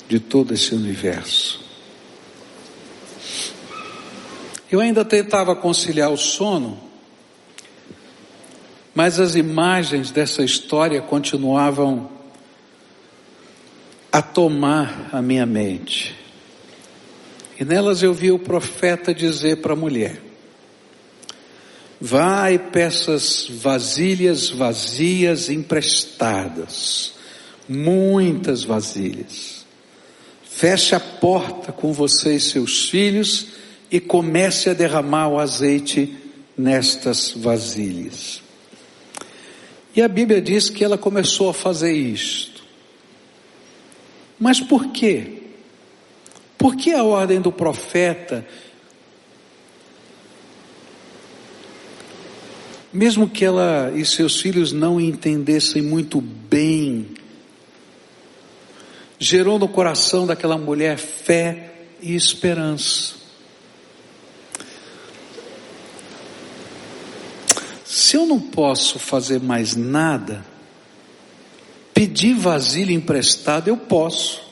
de 0.08 0.20
todo 0.20 0.52
esse 0.52 0.74
universo. 0.74 1.64
Eu 4.70 4.80
ainda 4.80 5.04
tentava 5.04 5.54
conciliar 5.54 6.10
o 6.10 6.16
sono, 6.16 6.78
mas 8.94 9.20
as 9.20 9.36
imagens 9.36 10.10
dessa 10.10 10.42
história 10.42 11.00
continuavam 11.00 12.10
a 14.10 14.20
tomar 14.20 15.08
a 15.12 15.22
minha 15.22 15.46
mente. 15.46 16.14
E 17.58 17.64
nelas 17.64 18.02
eu 18.02 18.12
vi 18.12 18.32
o 18.32 18.38
profeta 18.38 19.14
dizer 19.14 19.58
para 19.62 19.72
a 19.72 19.76
mulher: 19.76 20.20
Vai, 22.04 22.58
peças 22.58 23.46
vasilhas 23.48 24.50
vazias 24.50 25.48
emprestadas, 25.48 27.12
muitas 27.68 28.64
vasilhas. 28.64 29.64
Feche 30.42 30.96
a 30.96 31.00
porta 31.00 31.70
com 31.70 31.92
você 31.92 32.34
e 32.34 32.40
seus 32.40 32.88
filhos 32.88 33.50
e 33.88 34.00
comece 34.00 34.68
a 34.68 34.74
derramar 34.74 35.28
o 35.28 35.38
azeite 35.38 36.16
nestas 36.58 37.30
vasilhas. 37.36 38.42
E 39.94 40.02
a 40.02 40.08
Bíblia 40.08 40.42
diz 40.42 40.68
que 40.68 40.82
ela 40.82 40.98
começou 40.98 41.50
a 41.50 41.54
fazer 41.54 41.92
isto. 41.92 42.64
Mas 44.40 44.60
por 44.60 44.88
quê? 44.88 45.34
Por 46.58 46.74
que 46.74 46.92
a 46.92 47.04
ordem 47.04 47.40
do 47.40 47.52
profeta, 47.52 48.44
mesmo 52.92 53.28
que 53.28 53.44
ela 53.44 53.90
e 53.94 54.04
seus 54.04 54.40
filhos 54.40 54.72
não 54.72 55.00
entendessem 55.00 55.80
muito 55.80 56.20
bem, 56.20 57.08
gerou 59.18 59.58
no 59.58 59.68
coração 59.68 60.26
daquela 60.26 60.58
mulher 60.58 60.98
fé 60.98 61.72
e 62.02 62.14
esperança. 62.14 63.14
Se 67.84 68.16
eu 68.16 68.26
não 68.26 68.40
posso 68.40 68.98
fazer 68.98 69.40
mais 69.40 69.76
nada, 69.76 70.44
pedir 71.94 72.34
vasilha 72.34 72.92
emprestada 72.92 73.70
eu 73.70 73.76
posso. 73.76 74.42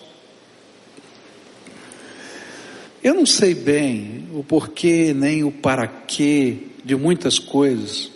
Eu 3.02 3.14
não 3.14 3.26
sei 3.26 3.54
bem 3.54 4.28
o 4.32 4.44
porquê 4.44 5.12
nem 5.14 5.42
o 5.42 5.50
para 5.50 5.86
quê 5.88 6.58
de 6.84 6.94
muitas 6.94 7.38
coisas, 7.38 8.10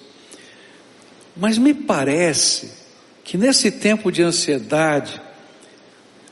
mas 1.37 1.59
me 1.59 1.75
parece 1.75 2.71
que 3.25 3.37
nesse 3.37 3.71
tempo 3.71 4.13
de 4.13 4.23
ansiedade, 4.23 5.21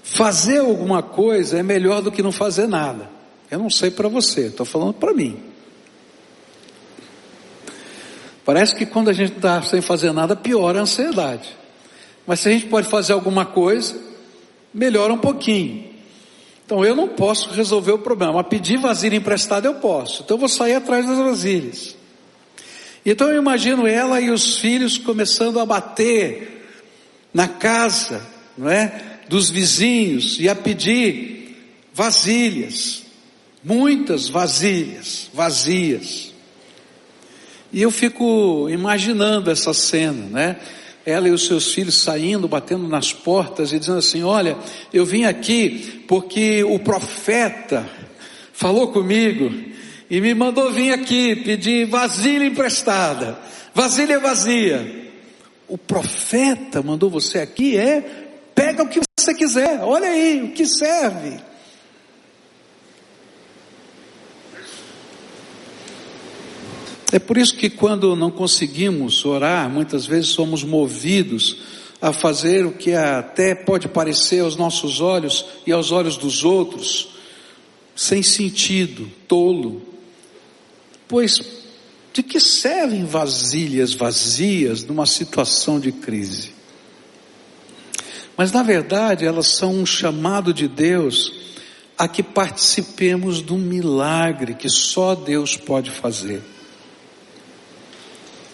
fazer 0.02 0.59
alguma 0.59 1.02
coisa 1.02 1.59
é 1.59 1.62
melhor 1.62 2.02
do 2.02 2.12
que 2.12 2.23
não 2.23 2.32
fazer 2.32 2.66
nada. 2.66 3.11
Eu 3.50 3.59
não 3.59 3.71
sei 3.71 3.90
para 3.90 4.09
você, 4.09 4.47
estou 4.47 4.66
falando 4.66 4.94
para 4.94 5.12
mim. 5.12 5.38
Parece 8.44 8.75
que 8.75 8.85
quando 8.85 9.09
a 9.09 9.12
gente 9.12 9.37
está 9.37 9.62
sem 9.62 9.80
fazer 9.80 10.12
nada, 10.12 10.35
piora 10.35 10.80
a 10.80 10.82
ansiedade. 10.82 11.49
Mas 12.26 12.40
se 12.40 12.49
a 12.49 12.52
gente 12.52 12.66
pode 12.66 12.88
fazer 12.88 13.12
alguma 13.12 13.44
coisa, 13.44 13.99
melhora 14.73 15.12
um 15.12 15.18
pouquinho. 15.18 15.92
Então 16.64 16.85
eu 16.85 16.94
não 16.94 17.09
posso 17.09 17.50
resolver 17.50 17.92
o 17.92 17.99
problema, 17.99 18.35
mas 18.35 18.47
pedir 18.47 18.78
vasilha 18.78 19.16
emprestada 19.16 19.68
eu 19.68 19.75
posso. 19.75 20.23
Então 20.23 20.37
eu 20.37 20.40
vou 20.40 20.49
sair 20.49 20.75
atrás 20.75 21.06
das 21.06 21.18
vasilhas. 21.18 21.97
Então 23.04 23.28
eu 23.28 23.38
imagino 23.38 23.87
ela 23.87 24.21
e 24.21 24.30
os 24.30 24.59
filhos 24.59 24.97
começando 24.97 25.59
a 25.59 25.66
bater 25.66 26.66
na 27.35 27.49
casa, 27.49 28.25
não 28.56 28.71
é? 28.71 29.21
Dos 29.28 29.50
vizinhos 29.50 30.38
e 30.38 30.49
a 30.49 30.54
pedir 30.54 31.56
vasilhas. 31.92 33.02
muitas 33.64 34.28
vasilhas, 34.28 35.30
vazias. 35.32 36.32
E 37.73 37.80
eu 37.80 37.90
fico 37.90 38.68
imaginando 38.68 39.50
essa 39.50 39.73
cena, 39.73 40.26
né? 40.26 40.56
Ela 41.06 41.28
e 41.28 41.30
os 41.30 41.47
seus 41.47 41.73
filhos 41.73 41.94
saindo, 42.02 42.47
batendo 42.47 42.87
nas 42.87 43.12
portas 43.12 43.73
e 43.73 43.78
dizendo 43.78 43.99
assim: 43.99 44.23
Olha, 44.23 44.56
eu 44.92 45.06
vim 45.06 45.25
aqui 45.25 46.04
porque 46.06 46.62
o 46.64 46.78
profeta 46.78 47.88
falou 48.52 48.88
comigo 48.88 49.72
e 50.12 50.21
me 50.21 50.35
mandou 50.35 50.71
vir 50.71 50.92
aqui 50.92 51.35
pedir 51.35 51.87
vasilha 51.87 52.45
emprestada, 52.45 53.38
vasilha 53.75 54.21
vazia. 54.21 55.11
O 55.66 55.78
profeta 55.78 56.83
mandou 56.83 57.09
você 57.09 57.38
aqui, 57.38 57.78
é? 57.78 58.28
Pega 58.54 58.83
o 58.83 58.88
que 58.90 59.00
você 59.19 59.33
quiser, 59.33 59.81
olha 59.81 60.09
aí, 60.09 60.42
o 60.42 60.52
que 60.52 60.66
serve. 60.66 61.40
É 67.11 67.19
por 67.19 67.38
isso 67.38 67.57
que 67.57 67.71
quando 67.71 68.14
não 68.14 68.31
conseguimos 68.31 69.25
orar, 69.25 69.71
muitas 69.71 70.04
vezes 70.04 70.28
somos 70.28 70.62
movidos 70.62 71.57
a 72.02 72.12
fazer 72.12 72.66
o 72.66 72.73
que 72.73 72.92
até 72.92 73.54
pode 73.54 73.88
parecer 73.88 74.40
aos 74.40 74.57
nossos 74.57 75.00
olhos 75.00 75.47
e 75.66 75.73
aos 75.73 75.90
olhos 75.90 76.19
dos 76.19 76.45
outros, 76.45 77.14
sem 77.97 78.23
sentido, 78.23 79.11
tolo. 79.26 79.91
Pois 81.12 81.42
de 82.11 82.23
que 82.23 82.40
servem 82.40 83.04
vasilhas 83.04 83.92
vazias 83.92 84.83
numa 84.83 85.04
situação 85.04 85.78
de 85.78 85.92
crise? 85.92 86.54
Mas 88.35 88.50
na 88.50 88.62
verdade 88.62 89.26
elas 89.26 89.49
são 89.49 89.75
um 89.75 89.85
chamado 89.85 90.54
de 90.54 90.66
Deus 90.66 91.31
a 91.99 92.09
que 92.09 92.23
participemos 92.23 93.42
um 93.50 93.59
milagre 93.59 94.54
que 94.54 94.71
só 94.71 95.14
Deus 95.14 95.54
pode 95.54 95.90
fazer. 95.90 96.42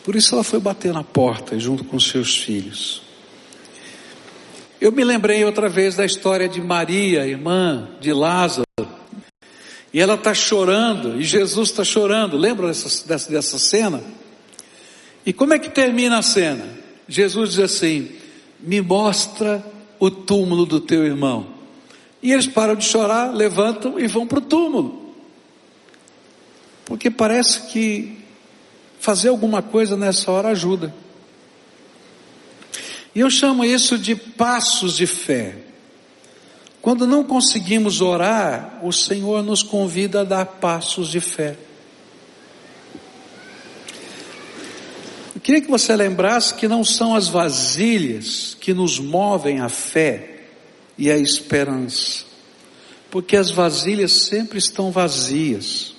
Por 0.03 0.17
isso 0.17 0.35
ela 0.35 0.43
foi 0.43 0.59
bater 0.59 0.93
na 0.93 1.05
porta 1.05 1.57
junto 1.61 1.85
com 1.85 2.00
seus 2.00 2.38
filhos. 2.38 3.03
Eu 4.81 4.91
me 4.91 5.05
lembrei 5.05 5.45
outra 5.45 5.69
vez 5.69 5.95
da 5.95 6.05
história 6.05 6.49
de 6.49 6.61
Maria, 6.61 7.25
irmã 7.25 7.88
de 8.00 8.12
Lázaro. 8.12 8.68
E 9.92 10.00
ela 10.00 10.14
está 10.14 10.35
chorando, 10.35 11.21
e 11.21 11.25
Jesus 11.25 11.71
está 11.71 11.83
chorando. 11.83 12.37
Lembra 12.37 12.68
dessa, 12.68 13.07
dessa, 13.07 13.30
dessa 13.30 13.59
cena? 13.59 14.02
E 15.25 15.33
como 15.33 15.54
é 15.54 15.59
que 15.59 15.71
termina 15.71 16.18
a 16.18 16.23
cena? 16.23 16.66
Jesus 17.09 17.50
diz 17.50 17.61
assim: 17.61 18.11
Me 18.61 18.80
mostra 18.80 19.64
o 19.99 20.11
túmulo 20.11 20.66
do 20.66 20.80
teu 20.80 21.04
irmão. 21.04 21.59
E 22.23 22.33
eles 22.33 22.47
param 22.47 22.75
de 22.75 22.85
chorar, 22.85 23.35
levantam 23.35 23.99
e 23.99 24.07
vão 24.07 24.26
para 24.26 24.38
o 24.38 24.42
túmulo. 24.42 25.14
Porque 26.85 27.11
parece 27.11 27.68
que 27.68 28.18
fazer 28.99 29.28
alguma 29.28 29.62
coisa 29.62 29.97
nessa 29.97 30.30
hora 30.30 30.49
ajuda. 30.49 30.95
E 33.14 33.21
eu 33.21 33.30
chamo 33.30 33.64
isso 33.64 33.99
de 33.99 34.14
passos 34.14 34.97
de 34.97 35.07
fé. 35.07 35.68
Quando 36.88 37.07
não 37.07 37.23
conseguimos 37.23 38.00
orar, 38.00 38.80
o 38.83 38.90
Senhor 38.90 39.42
nos 39.42 39.62
convida 39.62 40.23
a 40.23 40.25
dar 40.25 40.47
passos 40.47 41.09
de 41.09 41.21
fé. 41.21 41.54
Eu 45.35 45.40
queria 45.42 45.61
que 45.61 45.71
você 45.71 45.95
lembrasse 45.95 46.54
que 46.54 46.66
não 46.66 46.83
são 46.83 47.14
as 47.14 47.28
vasilhas 47.28 48.57
que 48.59 48.73
nos 48.73 48.99
movem 48.99 49.61
a 49.61 49.68
fé 49.68 50.45
e 50.97 51.11
a 51.11 51.18
esperança, 51.18 52.25
porque 53.11 53.37
as 53.37 53.50
vasilhas 53.50 54.12
sempre 54.25 54.57
estão 54.59 54.90
vazias 54.90 55.95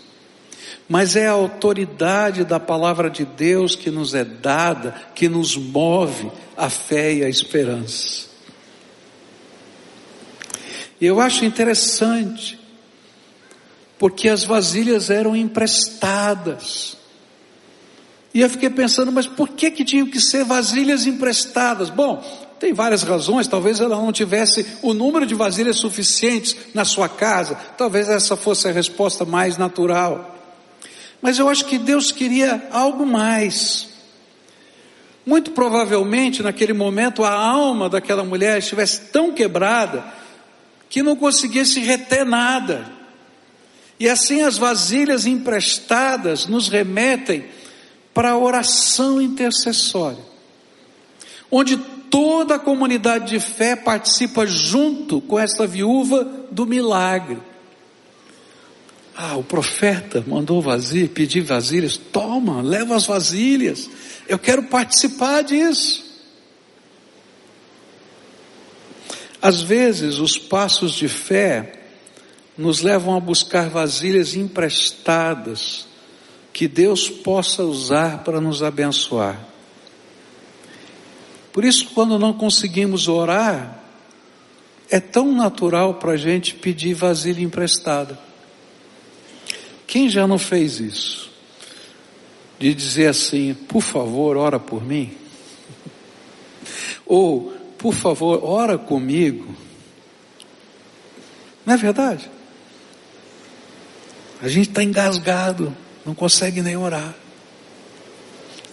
mas 0.91 1.15
é 1.15 1.27
a 1.27 1.33
autoridade 1.33 2.43
da 2.43 2.59
palavra 2.59 3.11
de 3.11 3.23
Deus 3.23 3.75
que 3.75 3.91
nos 3.91 4.15
é 4.15 4.25
dada, 4.25 4.95
que 5.13 5.29
nos 5.29 5.55
move 5.55 6.31
a 6.57 6.67
fé 6.67 7.13
e 7.13 7.23
a 7.23 7.29
esperança. 7.29 8.28
Eu 11.01 11.21
acho 11.21 11.45
interessante, 11.45 12.59
porque 13.97 14.27
as 14.27 14.43
vasilhas 14.43 15.09
eram 15.09 15.35
emprestadas. 15.35 16.97
E 18.33 18.41
eu 18.41 18.49
fiquei 18.49 18.69
pensando, 18.69 19.11
mas 19.11 19.25
por 19.25 19.49
que 19.49 19.71
que 19.71 19.85
tinham 19.85 20.07
que 20.07 20.19
ser 20.19 20.43
vasilhas 20.43 21.05
emprestadas? 21.05 21.89
Bom, 21.89 22.21
tem 22.59 22.73
várias 22.73 23.03
razões, 23.03 23.47
talvez 23.47 23.79
ela 23.79 23.95
não 23.95 24.11
tivesse 24.11 24.65
o 24.81 24.93
número 24.93 25.25
de 25.25 25.33
vasilhas 25.33 25.77
suficientes 25.77 26.55
na 26.73 26.83
sua 26.83 27.07
casa, 27.07 27.55
talvez 27.77 28.09
essa 28.09 28.35
fosse 28.35 28.67
a 28.67 28.71
resposta 28.71 29.23
mais 29.23 29.57
natural. 29.57 30.35
Mas 31.21 31.39
eu 31.39 31.47
acho 31.47 31.65
que 31.65 31.77
Deus 31.77 32.11
queria 32.11 32.67
algo 32.71 33.05
mais. 33.05 33.87
Muito 35.25 35.51
provavelmente, 35.51 36.43
naquele 36.43 36.73
momento, 36.73 37.23
a 37.23 37.33
alma 37.33 37.89
daquela 37.89 38.23
mulher 38.23 38.59
estivesse 38.59 39.01
tão 39.11 39.31
quebrada 39.31 40.18
que 40.89 41.03
não 41.03 41.15
conseguisse 41.15 41.79
reter 41.79 42.25
nada. 42.25 42.91
E 43.99 44.09
assim 44.09 44.41
as 44.41 44.57
vasilhas 44.57 45.25
emprestadas 45.25 46.47
nos 46.47 46.69
remetem 46.69 47.45
para 48.13 48.31
a 48.31 48.37
oração 48.37 49.21
intercessória, 49.21 50.23
onde 51.51 51.77
toda 51.77 52.55
a 52.55 52.59
comunidade 52.59 53.29
de 53.29 53.39
fé 53.39 53.75
participa 53.75 54.47
junto 54.47 55.21
com 55.21 55.37
essa 55.37 55.67
viúva 55.67 56.23
do 56.49 56.65
milagre. 56.65 57.37
Ah, 59.15 59.35
o 59.35 59.43
profeta 59.43 60.23
mandou 60.25 60.61
vasilha, 60.61 61.09
pedir 61.09 61.41
vasilhas. 61.41 61.97
Toma, 61.97 62.61
leva 62.61 62.95
as 62.95 63.05
vasilhas. 63.05 63.89
Eu 64.27 64.39
quero 64.39 64.63
participar 64.63 65.43
disso. 65.43 66.08
Às 69.41 69.61
vezes, 69.61 70.17
os 70.19 70.37
passos 70.37 70.93
de 70.93 71.07
fé 71.07 71.73
nos 72.57 72.81
levam 72.81 73.15
a 73.15 73.19
buscar 73.19 73.69
vasilhas 73.69 74.35
emprestadas 74.35 75.87
que 76.51 76.67
Deus 76.67 77.09
possa 77.09 77.63
usar 77.63 78.23
para 78.23 78.41
nos 78.41 78.61
abençoar. 78.61 79.47
Por 81.53 81.63
isso, 81.63 81.91
quando 81.93 82.19
não 82.19 82.33
conseguimos 82.33 83.07
orar, 83.07 83.81
é 84.89 84.99
tão 84.99 85.31
natural 85.31 85.95
para 85.95 86.13
a 86.13 86.17
gente 86.17 86.55
pedir 86.55 86.93
vasilha 86.93 87.41
emprestada. 87.41 88.19
Quem 89.87 90.09
já 90.09 90.27
não 90.27 90.37
fez 90.37 90.79
isso? 90.79 91.31
De 92.59 92.73
dizer 92.73 93.07
assim, 93.07 93.53
por 93.53 93.81
favor, 93.81 94.35
ora 94.35 94.59
por 94.59 94.85
mim. 94.85 95.13
Ou, 97.05 97.53
por 97.79 97.93
favor, 97.93 98.43
ora 98.43 98.77
comigo. 98.77 99.55
Não 101.65 101.73
é 101.73 101.77
verdade? 101.77 102.29
A 104.41 104.47
gente 104.47 104.69
está 104.69 104.83
engasgado, 104.83 105.75
não 106.05 106.13
consegue 106.13 106.61
nem 106.61 106.75
orar. 106.75 107.15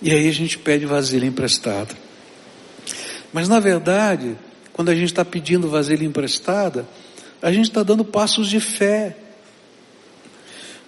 E 0.03 0.11
aí 0.11 0.29
a 0.29 0.33
gente 0.33 0.59
pede 0.59 0.85
vasilha 0.87 1.25
emprestada. 1.25 1.95
Mas 3.33 3.49
na 3.49 3.61
verdade, 3.61 4.37
quando 4.73 4.91
a 4.91 4.95
gente 4.95 5.07
está 5.07 5.25
pedindo 5.25 5.71
vasilha 5.71 6.05
emprestada, 6.05 6.87
a 7.41 7.53
gente 7.53 7.67
está 7.67 7.83
dando 7.83 8.05
passos 8.05 8.49
de 8.49 8.61
fé 8.61 9.17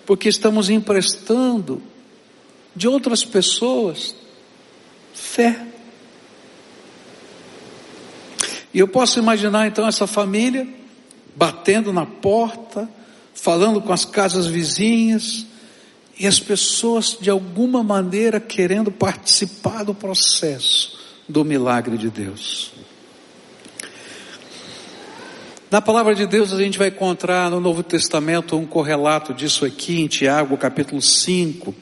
porque 0.04 0.28
estamos 0.28 0.70
emprestando 0.70 1.80
de 2.74 2.88
outras 2.88 3.24
pessoas 3.24 4.14
fé. 5.12 5.67
E 8.72 8.78
eu 8.78 8.88
posso 8.88 9.18
imaginar 9.18 9.66
então 9.66 9.86
essa 9.86 10.06
família 10.06 10.66
batendo 11.34 11.92
na 11.92 12.04
porta, 12.04 12.88
falando 13.34 13.80
com 13.80 13.92
as 13.92 14.04
casas 14.04 14.46
vizinhas, 14.46 15.46
e 16.18 16.26
as 16.26 16.40
pessoas 16.40 17.16
de 17.20 17.30
alguma 17.30 17.82
maneira 17.82 18.40
querendo 18.40 18.90
participar 18.90 19.84
do 19.84 19.94
processo 19.94 20.98
do 21.28 21.44
milagre 21.44 21.96
de 21.96 22.10
Deus. 22.10 22.72
Na 25.70 25.80
palavra 25.82 26.14
de 26.14 26.26
Deus 26.26 26.52
a 26.52 26.56
gente 26.56 26.78
vai 26.78 26.88
encontrar 26.88 27.50
no 27.50 27.60
Novo 27.60 27.82
Testamento 27.82 28.56
um 28.56 28.66
correlato 28.66 29.34
disso 29.34 29.64
aqui 29.64 30.00
em 30.00 30.08
Tiago, 30.08 30.56
capítulo 30.56 31.00
5, 31.00 31.74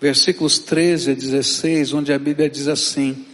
versículos 0.00 0.58
13 0.58 1.12
a 1.12 1.14
16, 1.14 1.92
onde 1.94 2.12
a 2.12 2.18
Bíblia 2.18 2.50
diz 2.50 2.66
assim: 2.66 3.24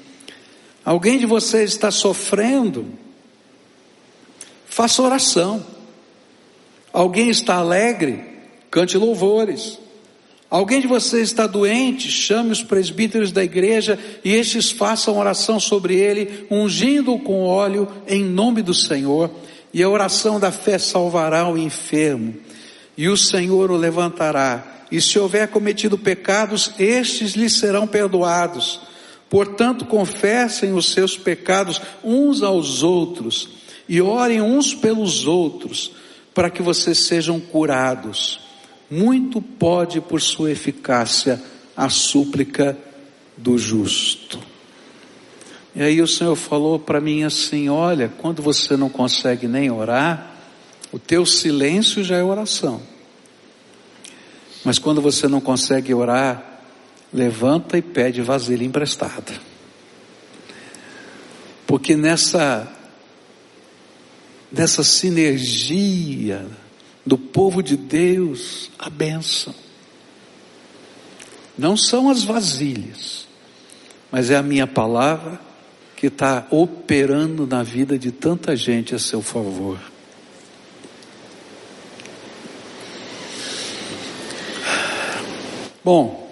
Alguém 0.85 1.19
de 1.19 1.27
vocês 1.27 1.71
está 1.71 1.91
sofrendo? 1.91 2.87
Faça 4.67 5.03
oração. 5.03 5.65
Alguém 6.93 7.31
está 7.31 7.57
alegre? 7.57 8.25
Cante 8.71 8.99
louvores. 8.99 9.79
Alguém 10.51 10.81
de 10.81 10.87
vocês 10.87 11.29
está 11.29 11.47
doente? 11.47 12.11
Chame 12.11 12.53
os 12.53 12.63
presbíteros 12.63 13.33
da 13.33 13.43
igreja 13.43 13.99
e 14.23 14.33
estes 14.33 14.71
façam 14.71 15.19
oração 15.19 15.59
sobre 15.59 15.97
ele, 15.97 16.47
ungindo-o 16.51 17.19
com 17.19 17.45
óleo 17.45 17.89
em 18.07 18.23
nome 18.23 18.63
do 18.63 18.75
Senhor 18.75 19.31
e 19.75 19.83
a 19.83 19.89
oração 19.89 20.39
da 20.39 20.53
fé 20.53 20.79
salvará 20.79 21.49
o 21.51 21.59
enfermo, 21.59 22.33
e 22.97 23.09
o 23.09 23.17
Senhor 23.17 23.73
o 23.73 23.77
levantará. 23.77 24.65
E 24.89 25.01
se 25.01 25.19
houver 25.19 25.49
cometido 25.49 25.99
pecados, 25.99 26.71
estes 26.79 27.33
lhe 27.33 27.51
serão 27.51 27.85
perdoados. 27.85 28.81
Portanto, 29.35 29.85
confessem 29.85 30.75
os 30.75 30.93
seus 30.93 31.19
pecados 31.19 31.83
uns 32.05 32.41
aos 32.41 32.85
outros 32.85 33.49
e 33.89 34.01
orem 34.01 34.41
uns 34.41 34.73
pelos 34.73 35.27
outros, 35.27 35.91
para 36.33 36.49
que 36.49 36.63
vocês 36.63 36.99
sejam 36.99 37.41
curados. 37.41 38.39
Muito 38.89 39.43
pode, 39.43 40.01
por 40.01 40.21
sua 40.21 40.53
eficácia, 40.53 41.43
a 41.77 41.89
súplica 41.89 42.79
do 43.37 43.59
justo. 43.59 44.39
E 45.75 45.83
aí 45.83 46.01
o 46.01 46.07
Senhor 46.07 46.37
falou 46.37 46.79
para 46.79 47.01
mim 47.01 47.25
assim: 47.25 47.69
olha, 47.69 48.13
quando 48.19 48.41
você 48.41 48.77
não 48.77 48.89
consegue 48.89 49.49
nem 49.49 49.69
orar, 49.69 50.33
o 50.93 50.99
teu 51.01 51.27
silêncio 51.27 52.05
já 52.05 52.19
é 52.19 52.23
oração. 52.23 52.81
Mas 54.65 54.79
quando 54.79 55.03
você 55.03 55.27
não 55.27 55.41
consegue 55.41 55.93
orar, 55.93 56.54
levanta 57.15 57.79
e 57.79 57.83
pede 57.83 58.21
vasilha 58.21 58.65
emprestada. 58.65 59.33
Porque 61.67 61.97
nessa 61.97 62.71
nessa 64.55 64.85
sinergia 64.85 66.47
do 67.05 67.19
povo 67.19 67.63
de 67.63 67.77
Deus, 67.77 68.71
a 68.79 68.89
bênção. 68.89 69.55
Não 71.57 71.77
são 71.77 72.09
as 72.09 72.23
vasilhas, 72.23 73.27
mas 74.11 74.31
é 74.31 74.37
a 74.37 74.43
minha 74.43 74.67
palavra 74.67 75.41
que 75.97 76.07
está 76.07 76.47
operando 76.51 77.47
na 77.47 77.63
vida 77.63 77.99
de 77.99 78.11
tanta 78.11 78.57
gente 78.57 78.95
a 78.95 78.99
seu 78.99 79.23
favor. 79.23 79.79
Bom, 85.85 86.24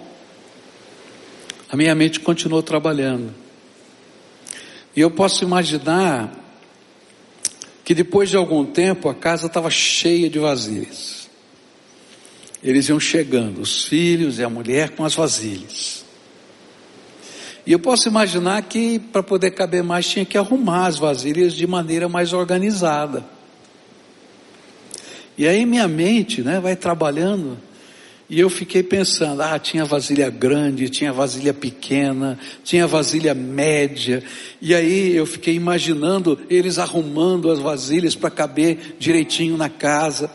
a 1.73 1.75
minha 1.75 1.95
mente 1.95 2.19
continuou 2.19 2.61
trabalhando. 2.61 3.33
E 4.95 5.01
eu 5.01 5.09
posso 5.09 5.43
imaginar 5.43 6.31
que 7.83 7.95
depois 7.95 8.29
de 8.29 8.37
algum 8.37 8.63
tempo 8.63 9.09
a 9.09 9.15
casa 9.15 9.47
estava 9.47 9.71
cheia 9.71 10.29
de 10.29 10.37
vasilhas. 10.37 11.27
Eles 12.63 12.89
iam 12.89 12.99
chegando, 12.99 13.59
os 13.59 13.85
filhos 13.85 14.37
e 14.37 14.43
a 14.43 14.49
mulher 14.51 14.91
com 14.91 15.03
as 15.03 15.15
vasilhas. 15.15 16.05
E 17.65 17.71
eu 17.71 17.79
posso 17.79 18.07
imaginar 18.07 18.61
que 18.61 18.99
para 18.99 19.23
poder 19.23 19.49
caber 19.49 19.81
mais 19.81 20.07
tinha 20.07 20.25
que 20.25 20.37
arrumar 20.37 20.85
as 20.85 20.99
vasilhas 20.99 21.53
de 21.55 21.65
maneira 21.65 22.07
mais 22.07 22.33
organizada. 22.33 23.25
E 25.35 25.47
aí 25.47 25.65
minha 25.65 25.87
mente, 25.87 26.43
né, 26.43 26.59
vai 26.59 26.75
trabalhando 26.75 27.57
e 28.29 28.39
eu 28.39 28.49
fiquei 28.49 28.81
pensando, 28.81 29.41
ah, 29.41 29.59
tinha 29.59 29.85
vasilha 29.85 30.29
grande, 30.29 30.89
tinha 30.89 31.11
vasilha 31.11 31.53
pequena, 31.53 32.39
tinha 32.63 32.87
vasilha 32.87 33.33
média. 33.33 34.23
E 34.61 34.73
aí 34.73 35.15
eu 35.15 35.25
fiquei 35.25 35.55
imaginando 35.55 36.39
eles 36.49 36.79
arrumando 36.79 37.51
as 37.51 37.59
vasilhas 37.59 38.15
para 38.15 38.31
caber 38.31 38.95
direitinho 38.97 39.57
na 39.57 39.69
casa. 39.69 40.31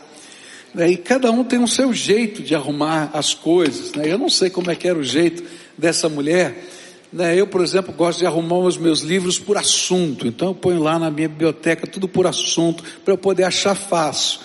E 0.75 0.97
cada 0.97 1.31
um 1.31 1.43
tem 1.43 1.61
o 1.61 1.67
seu 1.67 1.91
jeito 1.91 2.43
de 2.43 2.53
arrumar 2.53 3.09
as 3.11 3.33
coisas. 3.33 3.93
Né? 3.93 4.11
Eu 4.11 4.17
não 4.17 4.29
sei 4.29 4.49
como 4.49 4.69
é 4.69 4.75
que 4.75 4.87
era 4.87 4.97
o 4.97 5.03
jeito 5.03 5.43
dessa 5.77 6.07
mulher, 6.07 6.63
né, 7.11 7.35
eu, 7.35 7.47
por 7.47 7.61
exemplo, 7.61 7.91
gosto 7.91 8.19
de 8.19 8.25
arrumar 8.25 8.59
os 8.59 8.77
meus 8.77 9.01
livros 9.01 9.39
por 9.39 9.57
assunto, 9.57 10.27
então 10.27 10.49
eu 10.49 10.55
ponho 10.55 10.81
lá 10.81 10.99
na 10.99 11.09
minha 11.09 11.27
biblioteca 11.27 11.87
tudo 11.87 12.07
por 12.07 12.27
assunto, 12.27 12.83
para 13.03 13.13
eu 13.13 13.17
poder 13.17 13.45
achar 13.45 13.73
fácil. 13.73 14.39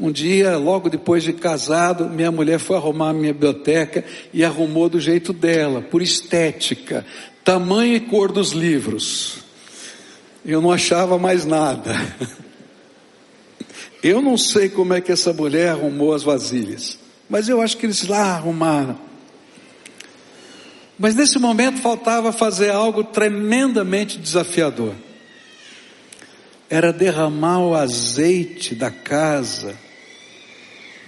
Um 0.00 0.10
dia, 0.10 0.56
logo 0.56 0.88
depois 0.88 1.22
de 1.22 1.34
casado, 1.34 2.08
minha 2.08 2.32
mulher 2.32 2.58
foi 2.58 2.74
arrumar 2.74 3.10
a 3.10 3.12
minha 3.12 3.34
biblioteca 3.34 4.02
e 4.32 4.42
arrumou 4.42 4.88
do 4.88 4.98
jeito 4.98 5.30
dela, 5.30 5.82
por 5.82 6.00
estética, 6.00 7.04
tamanho 7.44 7.96
e 7.96 8.00
cor 8.00 8.32
dos 8.32 8.52
livros. 8.52 9.40
Eu 10.42 10.62
não 10.62 10.72
achava 10.72 11.18
mais 11.18 11.44
nada. 11.44 11.94
Eu 14.02 14.22
não 14.22 14.38
sei 14.38 14.70
como 14.70 14.94
é 14.94 15.02
que 15.02 15.12
essa 15.12 15.34
mulher 15.34 15.68
arrumou 15.68 16.14
as 16.14 16.22
vasilhas, 16.22 16.98
mas 17.28 17.50
eu 17.50 17.60
acho 17.60 17.76
que 17.76 17.84
eles 17.84 18.06
lá 18.06 18.36
arrumaram. 18.36 18.98
Mas 20.98 21.14
nesse 21.14 21.38
momento 21.38 21.82
faltava 21.82 22.32
fazer 22.32 22.70
algo 22.70 23.04
tremendamente 23.04 24.16
desafiador. 24.18 24.94
Era 26.70 26.90
derramar 26.90 27.60
o 27.60 27.74
azeite 27.74 28.74
da 28.74 28.90
casa 28.90 29.76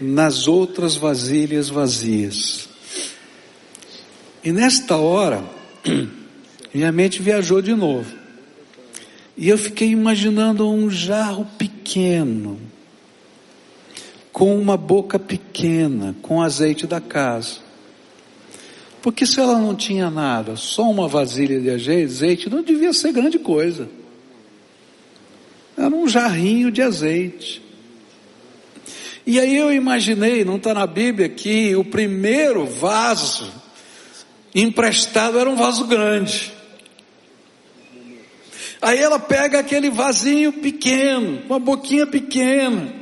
nas 0.03 0.49
outras 0.49 0.97
vasilhas 0.97 1.69
vazias. 1.69 2.69
E 4.45 4.51
nesta 4.51 4.97
hora, 4.97 5.45
minha 6.75 6.91
mente 6.91 7.23
viajou 7.23 7.63
de 7.63 7.75
novo. 7.75 8.13
E 9.37 9.49
eu 9.49 9.57
fiquei 9.57 9.89
imaginando 9.89 10.69
um 10.69 10.91
jarro 10.91 11.47
pequeno, 11.57 12.59
com 14.33 14.59
uma 14.59 14.77
boca 14.77 15.19
pequena, 15.19 16.15
com 16.21 16.43
azeite 16.43 16.87
da 16.87 17.01
casa. 17.01 17.57
Porque 19.01 19.27
se 19.27 19.41
ela 19.41 19.59
não 19.59 19.75
tinha 19.75 20.11
nada, 20.11 20.57
só 20.57 20.89
uma 20.91 21.09
vasilha 21.09 21.61
de 21.61 21.71
azeite, 21.71 22.49
não 22.49 22.63
devia 22.63 22.93
ser 22.93 23.13
grande 23.13 23.39
coisa. 23.39 23.89
Era 25.77 25.95
um 25.95 26.07
jarrinho 26.07 26.71
de 26.71 26.83
azeite. 26.83 27.63
E 29.25 29.39
aí 29.39 29.57
eu 29.57 29.73
imaginei, 29.73 30.45
não 30.45 30.57
está 30.57 30.75
na 30.75 30.87
Bíblia, 30.87 31.29
que 31.29 31.77
o 31.77 31.85
primeiro 31.85 32.67
vaso 32.67 33.53
emprestado 34.55 35.39
era 35.39 35.49
um 35.49 35.57
vaso 35.57 35.85
grande. 35.85 36.53
Aí 38.81 38.99
ela 38.99 39.19
pega 39.19 39.61
aquele 39.61 39.91
vasinho 39.91 40.53
pequeno, 40.55 41.41
uma 41.47 41.61
boquinha 41.61 42.05
pequena, 42.05 42.93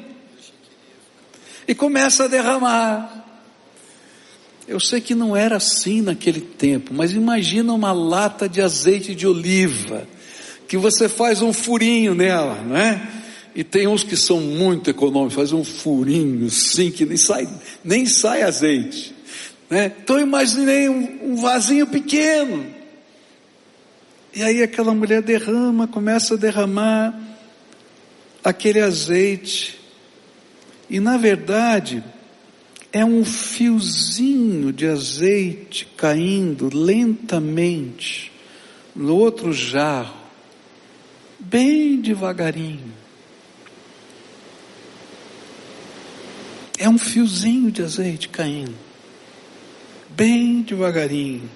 e 1.66 1.74
começa 1.74 2.24
a 2.24 2.28
derramar. 2.28 3.24
Eu 4.68 4.78
sei 4.78 5.00
que 5.00 5.14
não 5.14 5.34
era 5.34 5.56
assim 5.56 6.02
naquele 6.02 6.42
tempo, 6.42 6.92
mas 6.92 7.12
imagina 7.12 7.72
uma 7.72 7.92
lata 7.92 8.46
de 8.46 8.60
azeite 8.60 9.14
de 9.14 9.26
oliva, 9.26 10.06
que 10.68 10.76
você 10.76 11.08
faz 11.08 11.40
um 11.40 11.52
furinho 11.52 12.14
nela, 12.14 12.62
não 12.62 12.76
é? 12.76 13.19
E 13.54 13.64
tem 13.64 13.86
uns 13.86 14.04
que 14.04 14.16
são 14.16 14.40
muito 14.40 14.90
econômicos, 14.90 15.34
faz 15.34 15.52
um 15.52 15.64
furinho 15.64 16.46
assim 16.46 16.90
que 16.90 17.04
nem 17.04 17.16
sai, 17.16 17.48
nem 17.84 18.06
sai 18.06 18.42
azeite. 18.42 19.14
Né? 19.68 19.92
Então 20.02 20.16
eu 20.16 20.26
imaginei 20.26 20.88
um, 20.88 21.32
um 21.32 21.36
vasinho 21.36 21.86
pequeno. 21.86 22.66
E 24.34 24.42
aí 24.42 24.62
aquela 24.62 24.94
mulher 24.94 25.22
derrama, 25.22 25.88
começa 25.88 26.34
a 26.34 26.36
derramar 26.36 27.18
aquele 28.44 28.80
azeite. 28.80 29.78
E 30.88 31.00
na 31.00 31.16
verdade, 31.16 32.02
é 32.92 33.04
um 33.04 33.24
fiozinho 33.24 34.72
de 34.72 34.86
azeite 34.86 35.86
caindo 35.96 36.70
lentamente 36.72 38.32
no 38.94 39.16
outro 39.16 39.52
jarro, 39.52 40.16
bem 41.38 42.00
devagarinho. 42.00 42.99
É 46.80 46.88
um 46.88 46.96
fiozinho 46.96 47.70
de 47.70 47.82
azeite 47.82 48.30
caindo, 48.30 48.74
bem 50.08 50.62
devagarinho. 50.62 51.50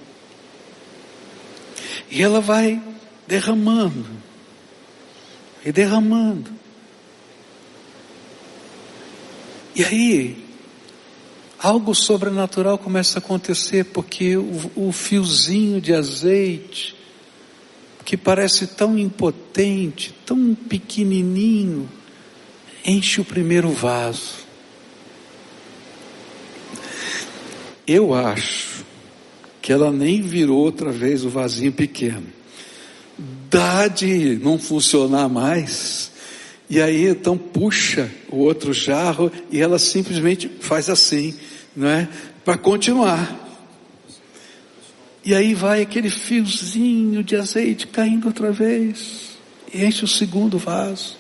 E 2.11 2.23
ela 2.23 2.43
vai 2.43 2.79
derramando, 3.27 4.07
e 5.65 5.73
derramando. 5.73 6.51
E 9.75 9.83
aí, 9.83 10.45
algo 11.59 11.95
sobrenatural 11.95 12.77
começa 12.77 13.19
a 13.19 13.23
acontecer 13.23 13.85
porque 13.87 14.37
o, 14.37 14.71
o 14.77 14.93
fiozinho 14.93 15.81
de 15.81 15.95
azeite, 15.95 16.95
que 18.05 18.19
parece 18.19 18.67
tão 18.67 18.99
impotente, 18.99 20.15
tão 20.27 20.55
pequenininho, 20.55 21.89
enche 22.85 23.23
o 23.23 23.25
primeiro 23.25 23.71
vaso. 23.71 24.44
Eu 27.87 28.15
acho 28.15 28.85
que 29.61 29.73
ela 29.73 29.91
nem 29.91 30.23
virou 30.23 30.59
outra 30.59 30.91
vez 30.91 31.25
o 31.25 31.29
vasinho 31.29 31.73
pequeno. 31.73 32.27
Dá 33.51 33.89
de 33.89 34.37
não 34.43 34.59
funcionar 34.59 35.29
mais. 35.29 36.11
E 36.69 36.81
aí 36.81 37.07
então 37.07 37.37
puxa 37.37 38.11
o 38.31 38.39
outro 38.39 38.73
jarro 38.73 39.31
e 39.51 39.61
ela 39.61 39.79
simplesmente 39.79 40.51
faz 40.61 40.89
assim 40.89 41.35
não 41.75 41.89
é? 41.89 42.09
Para 42.45 42.57
continuar. 42.59 43.41
E 45.25 45.35
aí 45.35 45.55
vai 45.55 45.83
aquele 45.83 46.11
fiozinho 46.11 47.25
de 47.25 47.35
azeite 47.37 47.87
caindo 47.87 48.27
outra 48.27 48.53
vez. 48.53 49.31
E 49.73 49.85
enche 49.85 50.05
o 50.05 50.09
segundo 50.09 50.59
vaso. 50.59 51.17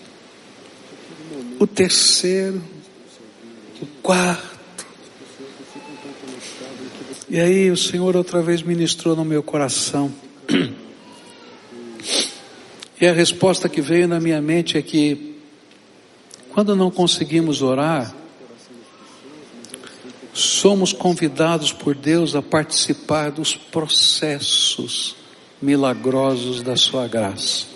O 1.59 1.66
terceiro. 1.66 2.62
o 3.81 3.87
quarto. 4.03 4.54
E 7.35 7.40
aí 7.40 7.68
o 7.68 7.77
Senhor 7.77 8.14
outra 8.14 8.40
vez 8.40 8.62
ministrou 8.62 9.16
no 9.16 9.25
meu 9.25 9.42
coração. 9.42 10.09
E 13.01 13.05
a 13.09 13.12
resposta 13.12 13.68
que 13.68 13.81
veio 13.81 14.07
na 14.07 14.20
minha 14.20 14.40
mente 14.40 14.79
é 14.79 14.83
que 14.83 15.35
quando 16.51 16.77
não 16.77 16.92
conseguimos 16.92 17.61
orar, 17.61 18.14
somos 20.33 20.92
convidados 20.92 21.73
por 21.73 21.97
Deus 21.97 22.37
a 22.37 22.40
participar 22.40 23.33
dos 23.33 23.57
processos 23.57 25.16
milagrosos 25.61 26.62
da 26.62 26.77
Sua 26.77 27.09
graça. 27.09 27.66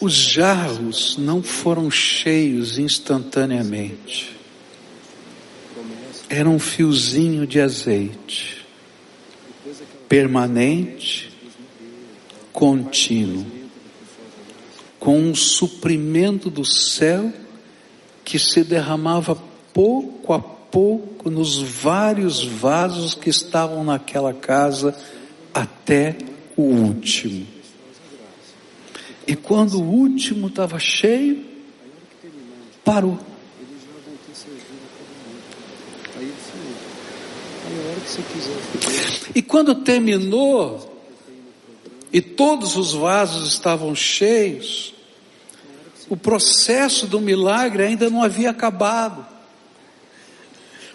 Os 0.00 0.14
jarros 0.14 1.18
não 1.18 1.42
foram 1.42 1.90
cheios 1.90 2.78
instantaneamente. 2.78 4.39
Era 6.32 6.48
um 6.48 6.60
fiozinho 6.60 7.44
de 7.44 7.60
azeite, 7.60 8.64
permanente, 10.08 11.28
contínuo, 12.52 13.44
com 15.00 15.18
um 15.18 15.34
suprimento 15.34 16.48
do 16.48 16.64
céu 16.64 17.32
que 18.24 18.38
se 18.38 18.62
derramava 18.62 19.34
pouco 19.74 20.32
a 20.32 20.38
pouco 20.38 21.28
nos 21.28 21.58
vários 21.58 22.44
vasos 22.44 23.12
que 23.12 23.28
estavam 23.28 23.82
naquela 23.82 24.32
casa 24.32 24.96
até 25.52 26.16
o 26.56 26.62
último. 26.62 27.44
E 29.26 29.34
quando 29.34 29.80
o 29.80 29.84
último 29.84 30.46
estava 30.46 30.78
cheio, 30.78 31.44
parou. 32.84 33.18
E 39.34 39.42
quando 39.42 39.74
terminou, 39.76 40.90
e 42.12 42.20
todos 42.20 42.76
os 42.76 42.92
vasos 42.92 43.48
estavam 43.48 43.94
cheios, 43.94 44.94
o 46.08 46.16
processo 46.16 47.06
do 47.06 47.20
milagre 47.20 47.84
ainda 47.84 48.10
não 48.10 48.22
havia 48.22 48.50
acabado. 48.50 49.24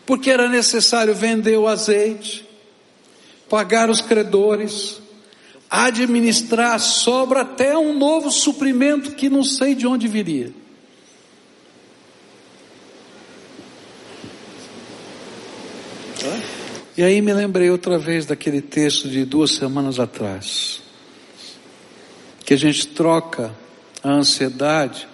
Porque 0.06 0.30
era 0.30 0.49
necessário 0.49 1.15
vender 1.15 1.58
o 1.58 1.67
azeite, 1.67 2.45
pagar 3.49 3.89
os 3.89 4.01
credores, 4.01 4.99
administrar 5.69 6.73
a 6.73 6.80
sobra 6.80 7.41
até 7.41 7.78
um 7.78 7.97
novo 7.97 8.30
suprimento 8.30 9.13
que 9.13 9.30
não 9.30 9.43
sei 9.43 9.73
de 9.73 9.88
onde 9.88 10.08
viria. 10.08 10.54
E 16.98 17.04
aí 17.04 17.22
me 17.22 17.34
lembrei 17.34 17.70
outra 17.70 18.00
vez 18.00 18.26
daquele 18.26 18.62
texto 18.62 19.10
de 19.10 19.26
duas 19.26 19.52
semanas 19.52 20.00
atrás, 20.00 20.82
que 22.46 22.54
a 22.54 22.58
gente 22.58 22.88
troca 22.88 23.54
a 24.02 24.12
ansiedade 24.12 25.06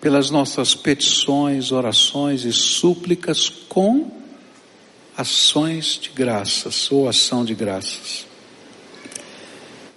pelas 0.00 0.30
nossas 0.30 0.72
petições, 0.72 1.72
orações 1.72 2.44
e 2.44 2.52
súplicas 2.52 3.48
com 3.48 4.08
ações 5.16 5.98
de 6.00 6.10
graças 6.10 6.92
ou 6.92 7.08
ação 7.08 7.44
de 7.44 7.56
graças. 7.56 8.24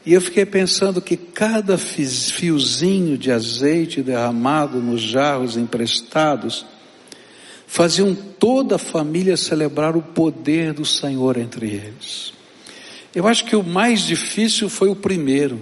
E 0.03 0.13
eu 0.13 0.21
fiquei 0.21 0.45
pensando 0.47 0.99
que 0.99 1.17
cada 1.17 1.77
fiozinho 1.77 3.17
de 3.19 3.31
azeite 3.31 4.01
derramado 4.01 4.79
nos 4.79 5.01
jarros 5.01 5.57
emprestados 5.57 6.65
faziam 7.67 8.15
toda 8.15 8.77
a 8.77 8.79
família 8.79 9.35
celebrar 9.35 9.95
o 9.95 10.01
poder 10.01 10.73
do 10.73 10.85
Senhor 10.85 11.37
entre 11.37 11.67
eles. 11.67 12.33
Eu 13.13 13.27
acho 13.27 13.45
que 13.45 13.55
o 13.55 13.63
mais 13.63 14.01
difícil 14.01 14.69
foi 14.69 14.89
o 14.89 14.95
primeiro. 14.95 15.59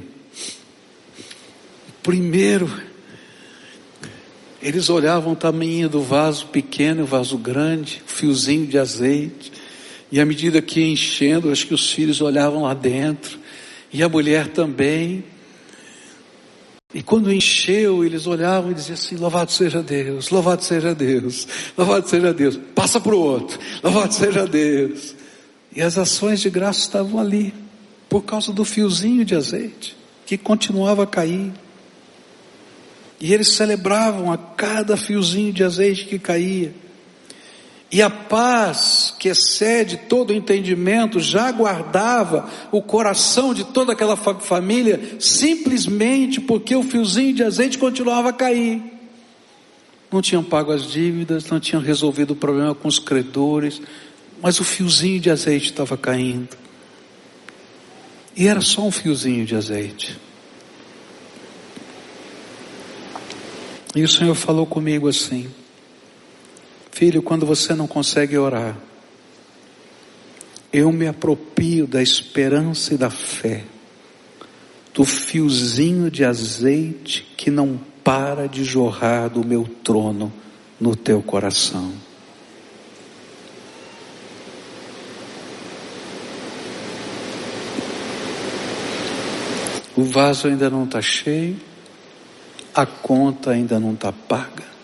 Primeiro, 2.03 2.71
eles 4.61 4.89
olhavam 4.89 5.33
o 5.33 5.35
tamanho 5.35 5.89
do 5.89 6.01
vaso 6.01 6.47
pequeno, 6.47 7.03
o 7.03 7.07
vaso 7.07 7.37
grande, 7.37 8.01
o 8.05 8.09
fiozinho 8.09 8.67
de 8.67 8.77
azeite, 8.77 9.51
e 10.11 10.19
à 10.19 10.25
medida 10.25 10.61
que 10.61 10.79
ia 10.79 10.87
enchendo, 10.87 11.51
acho 11.51 11.67
que 11.67 11.73
os 11.73 11.91
filhos 11.91 12.21
olhavam 12.21 12.63
lá 12.63 12.73
dentro, 12.73 13.39
e 13.91 14.03
a 14.03 14.09
mulher 14.09 14.47
também. 14.49 15.23
E 16.95 17.03
quando 17.03 17.29
encheu, 17.29 18.05
eles 18.05 18.25
olhavam 18.25 18.71
e 18.71 18.73
diziam 18.73 18.93
assim: 18.93 19.17
Louvado 19.17 19.51
seja 19.51 19.84
Deus, 19.84 20.29
louvado 20.29 20.63
seja 20.63 20.95
Deus, 20.95 21.45
louvado 21.77 22.08
seja 22.08 22.34
Deus. 22.34 22.58
Passa 22.73 23.01
para 23.01 23.13
o 23.13 23.19
outro, 23.19 23.60
louvado 23.84 24.13
seja 24.13 24.47
Deus. 24.47 25.13
E 25.75 25.81
as 25.81 25.97
ações 25.97 26.39
de 26.39 26.49
graça 26.49 26.79
estavam 26.79 27.19
ali, 27.19 27.53
por 28.08 28.21
causa 28.21 28.53
do 28.53 28.63
fiozinho 28.63 29.25
de 29.25 29.36
azeite, 29.36 29.93
que 30.25 30.38
continuava 30.38 31.03
a 31.03 31.08
cair. 31.08 31.51
E 33.19 33.34
eles 33.34 33.49
celebravam 33.49 34.31
a 34.31 34.38
cada 34.38 34.95
fiozinho 34.95 35.51
de 35.51 35.65
azeite 35.65 36.05
que 36.05 36.17
caía. 36.17 36.73
E 37.95 38.01
a 38.01 38.10
paz 38.10 39.15
que 39.17 39.29
excede 39.29 39.95
todo 39.95 40.31
o 40.31 40.34
entendimento 40.34 41.17
já 41.17 41.49
guardava 41.49 42.45
o 42.69 42.81
coração 42.81 43.53
de 43.53 43.63
toda 43.63 43.93
aquela 43.93 44.17
família, 44.17 45.15
simplesmente 45.17 46.41
porque 46.41 46.75
o 46.75 46.84
fiozinho 46.84 47.34
de 47.34 47.41
azeite 47.41 47.77
continuava 47.77 48.31
a 48.31 48.34
cair. 48.34 48.84
Não 50.12 50.21
tinham 50.21 50.43
pago 50.43 50.73
as 50.73 50.91
dívidas, 50.91 51.49
não 51.49 51.58
tinham 51.58 51.81
resolvido 51.81 52.31
o 52.31 52.36
problema 52.36 52.75
com 52.75 52.86
os 52.86 52.99
credores, 52.99 53.81
mas 54.41 54.60
o 54.60 54.65
fiozinho 54.65 55.21
de 55.21 55.31
azeite 55.31 55.67
estava 55.67 55.95
caindo. 55.95 56.49
E 58.36 58.45
era 58.45 58.60
só 58.60 58.81
um 58.81 58.91
fiozinho 58.91 59.45
de 59.45 59.55
azeite. 59.55 60.19
E 63.95 64.03
o 64.03 64.10
Senhor 64.10 64.36
falou 64.36 64.65
comigo 64.65 65.08
assim: 65.08 65.49
Filho, 66.95 67.21
quando 67.21 67.45
você 67.45 67.75
não 67.75 67.88
consegue 67.88 68.38
orar, 68.38 68.77
eu 70.71 70.93
me 70.93 71.05
apropio 71.05 71.86
da 71.86 72.01
esperança 72.01 72.93
e 72.93 72.97
da 72.97 73.10
fé, 73.10 73.65
do 74.93 75.03
fiozinho 75.03 76.10
de 76.10 76.23
azeite 76.23 77.34
que 77.36 77.51
não 77.51 77.77
para 78.01 78.47
de 78.47 78.63
jorrar 78.63 79.27
do 79.27 79.45
meu 79.45 79.65
trono 79.84 80.31
no 80.79 80.95
teu 80.95 81.21
coração. 81.21 81.91
O 89.97 90.03
vaso 90.05 90.47
ainda 90.47 90.69
não 90.69 90.86
está 90.86 91.01
cheio, 91.01 91.60
a 92.73 92.86
conta 92.86 93.51
ainda 93.51 93.81
não 93.81 93.91
está 93.91 94.13
paga 94.13 94.74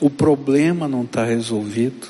o 0.00 0.08
problema 0.08 0.86
não 0.86 1.02
está 1.02 1.24
resolvido, 1.24 2.08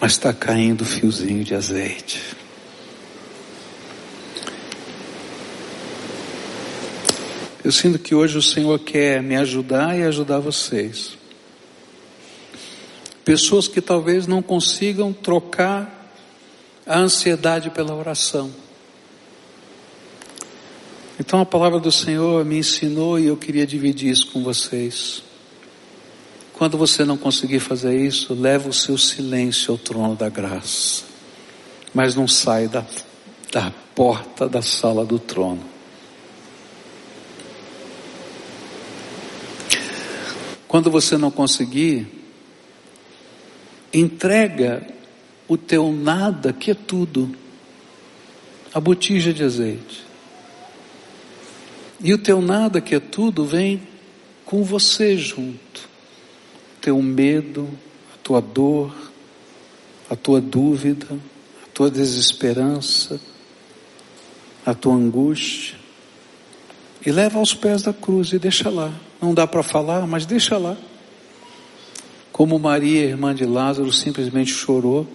mas 0.00 0.12
está 0.12 0.32
caindo 0.32 0.84
fiozinho 0.84 1.42
de 1.42 1.54
azeite. 1.54 2.20
Eu 7.64 7.72
sinto 7.72 7.98
que 7.98 8.14
hoje 8.14 8.36
o 8.36 8.42
Senhor 8.42 8.78
quer 8.78 9.22
me 9.22 9.36
ajudar 9.36 9.98
e 9.98 10.02
ajudar 10.02 10.38
vocês. 10.38 11.16
Pessoas 13.24 13.66
que 13.66 13.80
talvez 13.80 14.26
não 14.26 14.42
consigam 14.42 15.14
trocar 15.14 16.12
a 16.86 16.98
ansiedade 16.98 17.70
pela 17.70 17.94
oração. 17.94 18.52
Então 21.18 21.40
a 21.40 21.46
palavra 21.46 21.80
do 21.80 21.90
Senhor 21.90 22.44
me 22.44 22.58
ensinou 22.58 23.18
e 23.18 23.26
eu 23.26 23.36
queria 23.36 23.66
dividir 23.66 24.10
isso 24.10 24.30
com 24.30 24.44
vocês. 24.44 25.22
Quando 26.54 26.78
você 26.78 27.04
não 27.04 27.16
conseguir 27.16 27.58
fazer 27.58 28.00
isso, 28.00 28.32
leva 28.32 28.68
o 28.68 28.72
seu 28.72 28.96
silêncio 28.96 29.72
ao 29.72 29.78
trono 29.78 30.14
da 30.14 30.28
graça. 30.28 31.04
Mas 31.92 32.14
não 32.14 32.28
sai 32.28 32.68
da, 32.68 32.86
da 33.52 33.72
porta 33.92 34.48
da 34.48 34.62
sala 34.62 35.04
do 35.04 35.18
trono. 35.18 35.64
Quando 40.68 40.92
você 40.92 41.16
não 41.16 41.30
conseguir, 41.30 42.06
entrega 43.92 44.86
o 45.48 45.56
teu 45.56 45.92
nada, 45.92 46.52
que 46.52 46.70
é 46.70 46.74
tudo, 46.74 47.34
a 48.72 48.78
botija 48.78 49.34
de 49.34 49.42
azeite. 49.42 50.04
E 52.00 52.14
o 52.14 52.18
teu 52.18 52.40
nada, 52.40 52.80
que 52.80 52.94
é 52.94 53.00
tudo, 53.00 53.44
vem 53.44 53.82
com 54.44 54.62
você 54.62 55.16
junto 55.16 55.93
teu 56.84 57.00
medo, 57.00 57.66
a 58.14 58.18
tua 58.22 58.42
dor, 58.42 58.94
a 60.10 60.14
tua 60.14 60.38
dúvida, 60.38 61.06
a 61.64 61.66
tua 61.72 61.90
desesperança, 61.90 63.18
a 64.66 64.74
tua 64.74 64.92
angústia. 64.92 65.76
e 67.06 67.10
leva 67.10 67.38
aos 67.38 67.54
pés 67.54 67.82
da 67.82 67.92
cruz 67.92 68.32
e 68.32 68.38
deixa 68.38 68.68
lá. 68.68 68.92
Não 69.20 69.32
dá 69.32 69.46
para 69.46 69.62
falar, 69.62 70.06
mas 70.06 70.26
deixa 70.26 70.58
lá. 70.58 70.76
Como 72.30 72.58
Maria, 72.58 73.04
irmã 73.04 73.34
de 73.34 73.46
Lázaro, 73.46 73.90
simplesmente 73.90 74.50
chorou, 74.50 75.06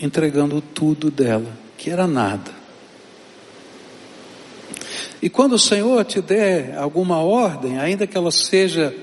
entregando 0.00 0.60
tudo 0.60 1.10
dela, 1.10 1.50
que 1.76 1.90
era 1.90 2.06
nada. 2.06 2.52
E 5.20 5.28
quando 5.28 5.54
o 5.54 5.58
Senhor 5.58 6.04
te 6.04 6.20
der 6.20 6.76
alguma 6.76 7.18
ordem, 7.18 7.78
ainda 7.78 8.06
que 8.06 8.16
ela 8.16 8.30
seja 8.30 8.94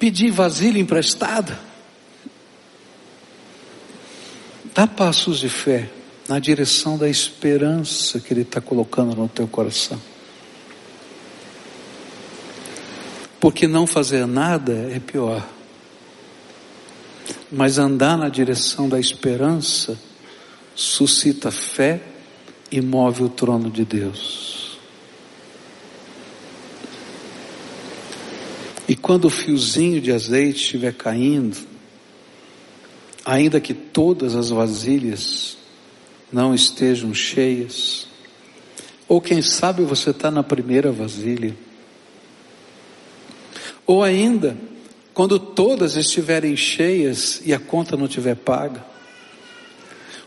pedir 0.00 0.30
vasilha 0.30 0.78
emprestada, 0.78 1.60
dá 4.74 4.86
passos 4.86 5.38
de 5.38 5.48
fé 5.50 5.90
na 6.26 6.38
direção 6.38 6.96
da 6.96 7.06
esperança 7.06 8.18
que 8.18 8.32
Ele 8.32 8.40
está 8.40 8.62
colocando 8.62 9.14
no 9.14 9.28
teu 9.28 9.46
coração. 9.46 10.00
Porque 13.38 13.68
não 13.68 13.86
fazer 13.86 14.26
nada 14.26 14.72
é 14.90 14.98
pior. 14.98 15.46
Mas 17.52 17.76
andar 17.76 18.16
na 18.16 18.28
direção 18.30 18.88
da 18.88 18.98
esperança 18.98 20.00
suscita 20.74 21.50
fé 21.50 22.00
e 22.70 22.80
move 22.80 23.24
o 23.24 23.28
trono 23.28 23.70
de 23.70 23.84
Deus. 23.84 24.59
E 28.90 28.96
quando 28.96 29.26
o 29.26 29.30
fiozinho 29.30 30.00
de 30.00 30.10
azeite 30.10 30.64
estiver 30.64 30.92
caindo, 30.92 31.56
ainda 33.24 33.60
que 33.60 33.72
todas 33.72 34.34
as 34.34 34.50
vasilhas 34.50 35.56
não 36.32 36.52
estejam 36.52 37.14
cheias. 37.14 38.08
Ou 39.06 39.20
quem 39.20 39.42
sabe 39.42 39.84
você 39.84 40.10
está 40.10 40.28
na 40.28 40.42
primeira 40.42 40.90
vasilha. 40.90 41.54
Ou 43.86 44.02
ainda, 44.02 44.56
quando 45.14 45.38
todas 45.38 45.94
estiverem 45.94 46.56
cheias 46.56 47.40
e 47.44 47.54
a 47.54 47.60
conta 47.60 47.96
não 47.96 48.06
estiver 48.06 48.34
paga. 48.34 48.84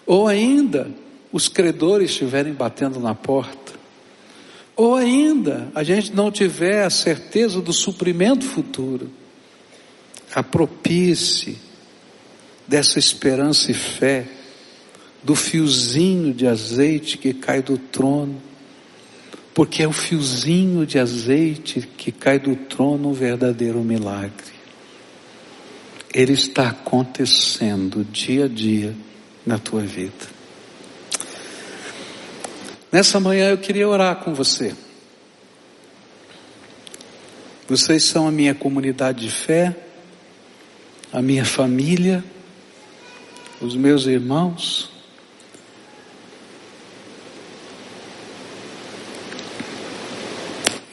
Ou 0.05 0.25
ainda, 0.25 0.89
os 1.33 1.49
credores 1.49 2.11
estiverem 2.11 2.53
batendo 2.53 2.97
na 2.97 3.13
porta. 3.13 3.62
Ou 4.75 4.95
ainda, 4.95 5.71
a 5.75 5.83
gente 5.83 6.13
não 6.13 6.31
tiver 6.31 6.83
a 6.83 6.89
certeza 6.89 7.61
do 7.61 7.71
suprimento 7.71 8.45
futuro. 8.45 9.09
Apropie-se 10.33 11.57
dessa 12.67 12.97
esperança 12.97 13.69
e 13.69 13.73
fé 13.73 14.27
do 15.23 15.35
fiozinho 15.35 16.33
de 16.33 16.47
azeite 16.47 17.17
que 17.17 17.33
cai 17.33 17.61
do 17.61 17.77
trono, 17.77 18.41
porque 19.53 19.83
é 19.83 19.87
o 19.87 19.93
fiozinho 19.93 20.85
de 20.85 20.97
azeite 20.97 21.87
que 21.95 22.11
cai 22.11 22.39
do 22.39 22.55
trono 22.55 23.09
um 23.09 23.13
verdadeiro 23.13 23.79
milagre. 23.81 24.53
Ele 26.13 26.33
está 26.33 26.69
acontecendo 26.69 28.03
dia 28.03 28.45
a 28.45 28.47
dia 28.47 28.95
na 29.45 29.57
tua 29.57 29.81
vida. 29.81 30.42
Nessa 32.93 33.19
manhã 33.19 33.49
eu 33.49 33.57
queria 33.57 33.89
orar 33.89 34.17
com 34.17 34.35
você. 34.35 34.75
Vocês 37.67 38.03
são 38.03 38.27
a 38.27 38.31
minha 38.31 38.53
comunidade 38.53 39.21
de 39.21 39.31
fé, 39.31 39.75
a 41.11 41.19
minha 41.19 41.43
família, 41.43 42.23
os 43.59 43.75
meus 43.75 44.05
irmãos. 44.05 44.93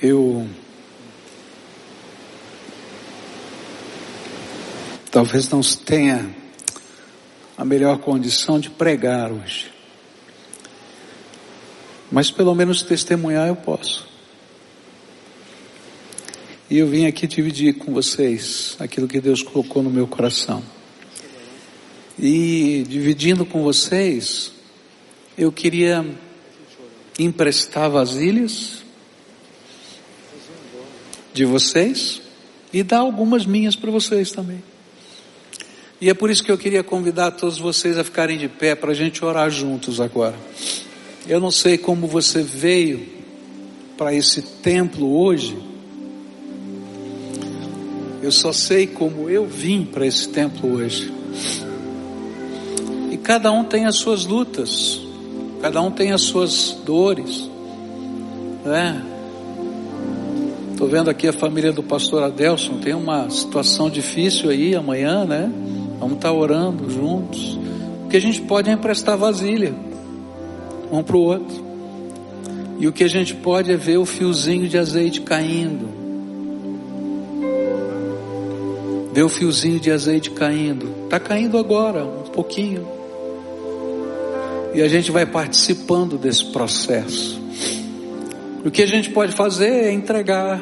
eu 0.03 0.49
talvez 5.11 5.51
não 5.51 5.61
tenha 5.61 6.35
a 7.59 7.67
melhor 7.67 7.99
condição 7.99 8.59
de 8.59 8.71
pregar 8.71 9.31
hoje, 9.31 9.71
mas 12.11 12.31
pelo 12.31 12.55
menos 12.55 12.83
testemunhar 12.83 13.49
eu 13.49 13.57
posso. 13.57 14.09
E 16.68 16.79
eu 16.79 16.87
vim 16.87 17.07
aqui 17.07 17.27
dividir 17.27 17.75
com 17.75 17.92
vocês 17.92 18.77
aquilo 18.79 19.09
que 19.09 19.20
Deus 19.20 19.42
colocou 19.42 19.83
no 19.83 19.90
meu 19.90 20.07
coração. 20.07 20.62
E 22.18 22.85
dividindo 22.88 23.44
com 23.44 23.62
vocês, 23.62 24.53
eu 25.37 25.51
queria 25.51 26.07
emprestar 27.18 27.90
vasilhas 27.90 28.85
de 31.33 31.44
vocês 31.44 32.20
e 32.73 32.83
dar 32.83 32.99
algumas 32.99 33.46
minhas 33.46 33.75
para 33.75 33.90
vocês 33.90 34.31
também. 34.31 34.62
E 36.01 36.09
é 36.09 36.14
por 36.14 36.31
isso 36.31 36.42
que 36.42 36.51
eu 36.51 36.59
queria 36.59 36.83
convidar 36.83 37.33
todos 37.33 37.59
vocês 37.59 37.99
a 37.99 38.05
ficarem 38.05 38.38
de 38.38 38.49
pé 38.49 38.75
para 38.75 38.92
a 38.92 38.94
gente 38.94 39.25
orar 39.25 39.51
juntos 39.51 40.01
agora. 40.01 40.37
Eu 41.31 41.38
não 41.38 41.53
sei 41.53 41.79
como 41.79 42.09
você 42.09 42.43
veio 42.43 43.07
para 43.97 44.12
esse 44.12 44.43
templo 44.43 45.16
hoje. 45.16 45.57
Eu 48.21 48.33
só 48.33 48.53
sei 48.53 48.88
como 48.88 49.31
eu 49.31 49.47
vim 49.47 49.85
para 49.85 50.05
esse 50.05 50.29
templo 50.29 50.73
hoje. 50.73 51.12
E 53.12 53.16
cada 53.16 53.53
um 53.53 53.62
tem 53.62 53.87
as 53.87 53.95
suas 53.99 54.27
lutas, 54.27 55.01
cada 55.62 55.81
um 55.81 55.93
tem 55.93 56.11
as 56.11 56.23
suas 56.23 56.77
dores, 56.85 57.49
né? 58.64 59.01
Estou 60.73 60.88
vendo 60.88 61.11
aqui 61.11 61.29
a 61.29 61.33
família 61.33 61.71
do 61.71 61.85
pastor 61.85 62.25
Adelson, 62.25 62.79
tem 62.79 62.93
uma 62.93 63.31
situação 63.31 63.88
difícil 63.88 64.51
aí 64.51 64.75
amanhã, 64.75 65.25
né? 65.25 65.49
Vamos 66.01 66.16
estar 66.16 66.31
tá 66.31 66.35
orando 66.35 66.90
juntos. 66.90 67.57
O 68.05 68.09
que 68.09 68.16
a 68.16 68.21
gente 68.21 68.43
pode 68.43 68.69
emprestar 68.69 69.16
vasilha, 69.16 69.73
um 70.90 71.03
para 71.03 71.16
o 71.16 71.20
outro. 71.20 71.70
E 72.79 72.88
o 72.88 72.92
que 72.92 73.05
a 73.05 73.09
gente 73.09 73.35
pode 73.35 73.70
é 73.70 73.76
ver 73.76 73.98
o 73.98 74.07
fiozinho 74.07 74.68
de 74.68 74.79
azeite 74.79 75.20
caindo. 75.20 75.88
Ver 79.12 79.22
o 79.22 79.29
fiozinho 79.29 79.79
de 79.79 79.90
azeite 79.90 80.31
caindo. 80.31 80.88
Está 81.05 81.20
caindo 81.20 81.59
agora, 81.59 82.05
um 82.05 82.31
pouquinho. 82.31 82.87
E 84.72 84.81
a 84.81 84.88
gente 84.88 85.11
vai 85.11 85.26
participando 85.26 86.16
desse 86.16 86.46
processo. 86.46 87.40
O 88.64 88.70
que 88.70 88.83
a 88.83 88.87
gente 88.87 89.11
pode 89.11 89.33
fazer 89.33 89.68
é 89.68 89.92
entregar 89.92 90.61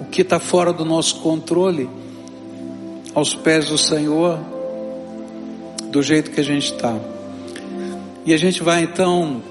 o 0.00 0.04
que 0.06 0.22
está 0.22 0.38
fora 0.38 0.72
do 0.72 0.84
nosso 0.84 1.20
controle 1.20 1.88
aos 3.14 3.34
pés 3.34 3.68
do 3.68 3.78
Senhor, 3.78 4.38
do 5.90 6.02
jeito 6.02 6.30
que 6.30 6.40
a 6.40 6.44
gente 6.44 6.72
está. 6.72 7.11
E 8.24 8.32
a 8.32 8.36
gente 8.36 8.62
vai 8.62 8.82
então 8.82 9.42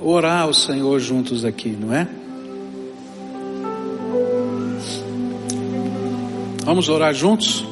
orar 0.00 0.42
ao 0.42 0.54
Senhor 0.54 0.98
juntos 1.00 1.44
aqui, 1.44 1.70
não 1.70 1.94
é? 1.94 2.06
Vamos 6.64 6.88
orar 6.88 7.14
juntos? 7.14 7.64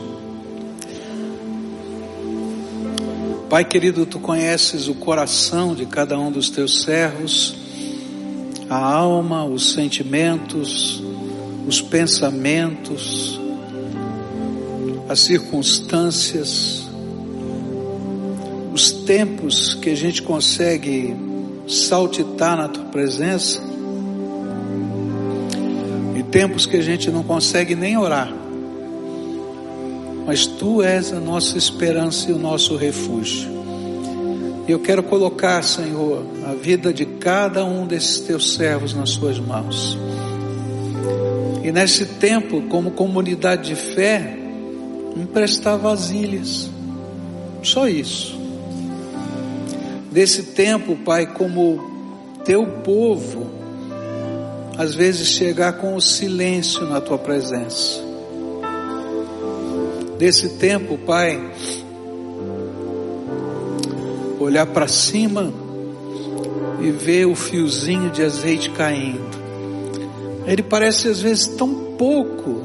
Pai 3.49 3.65
querido, 3.65 4.05
tu 4.05 4.19
conheces 4.19 4.89
o 4.89 4.95
coração 4.95 5.75
de 5.75 5.87
cada 5.87 6.19
um 6.19 6.31
dos 6.31 6.51
teus 6.51 6.83
servos 6.83 7.55
a 8.69 8.77
alma, 8.77 9.45
os 9.45 9.73
sentimentos, 9.73 11.03
os 11.67 11.81
pensamentos, 11.81 13.41
as 15.09 15.21
circunstâncias, 15.21 16.88
os 18.79 18.93
tempos 18.93 19.75
que 19.75 19.91
a 19.91 19.97
gente 19.97 20.23
consegue 20.23 21.13
saltitar 21.67 22.57
na 22.57 22.69
tua 22.69 22.85
presença 22.85 23.61
e 26.17 26.23
tempos 26.23 26.65
que 26.65 26.77
a 26.77 26.81
gente 26.81 27.11
não 27.11 27.25
consegue 27.25 27.75
nem 27.75 27.99
orar. 27.99 28.33
Mas 30.25 30.47
tu 30.47 30.81
és 30.81 31.13
a 31.13 31.19
nossa 31.19 31.59
esperança 31.59 32.31
e 32.31 32.33
o 32.33 32.39
nosso 32.39 32.77
refúgio. 32.77 33.51
Eu 34.69 34.79
quero 34.79 35.03
colocar, 35.03 35.61
Senhor, 35.65 36.25
a 36.47 36.55
vida 36.55 36.93
de 36.95 37.05
cada 37.05 37.65
um 37.65 37.85
desses 37.85 38.21
teus 38.21 38.55
servos 38.55 38.95
nas 38.95 39.11
suas 39.11 39.41
mãos. 39.41 39.99
E 41.65 41.73
nesse 41.73 42.07
tempo, 42.07 42.63
como 42.69 42.93
comunidade 42.93 43.71
de 43.71 43.75
fé, 43.75 44.39
emprestar 45.17 45.77
vasilhas. 45.77 46.71
Só 47.61 47.89
isso. 47.89 48.38
Desse 50.19 50.43
tempo, 50.43 50.97
Pai, 50.97 51.33
como 51.33 51.79
teu 52.45 52.67
povo, 52.83 53.47
às 54.77 54.93
vezes 54.93 55.29
chegar 55.29 55.75
com 55.75 55.95
o 55.95 56.01
silêncio 56.01 56.85
na 56.89 57.01
tua 57.01 57.17
presença. 57.17 58.01
Desse 60.19 60.57
tempo, 60.57 60.99
Pai, 60.99 61.41
olhar 64.41 64.67
para 64.67 64.89
cima 64.89 65.55
e 66.83 66.91
vê 66.91 67.25
o 67.25 67.37
fiozinho 67.37 68.11
de 68.11 68.25
azeite 68.25 68.71
caindo. 68.71 69.39
Ele 70.49 70.65
parece 70.65 71.07
às 71.07 71.23
vezes 71.23 71.47
tão 71.47 71.95
pouco, 71.97 72.61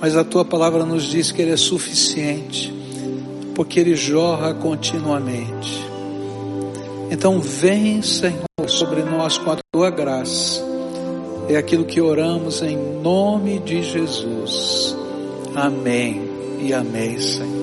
mas 0.00 0.16
a 0.16 0.24
tua 0.24 0.44
palavra 0.44 0.84
nos 0.84 1.04
diz 1.04 1.30
que 1.30 1.40
ele 1.40 1.52
é 1.52 1.56
suficiente, 1.56 2.75
porque 3.56 3.80
ele 3.80 3.96
jorra 3.96 4.52
continuamente. 4.52 5.82
Então 7.10 7.40
vem, 7.40 8.02
Senhor, 8.02 8.44
sobre 8.68 9.02
nós 9.02 9.38
com 9.38 9.50
a 9.50 9.56
tua 9.72 9.88
graça. 9.88 10.62
É 11.48 11.56
aquilo 11.56 11.86
que 11.86 11.98
oramos 11.98 12.60
em 12.60 12.76
nome 13.00 13.58
de 13.60 13.82
Jesus. 13.82 14.94
Amém 15.54 16.20
e 16.60 16.74
amém, 16.74 17.18
Senhor. 17.18 17.56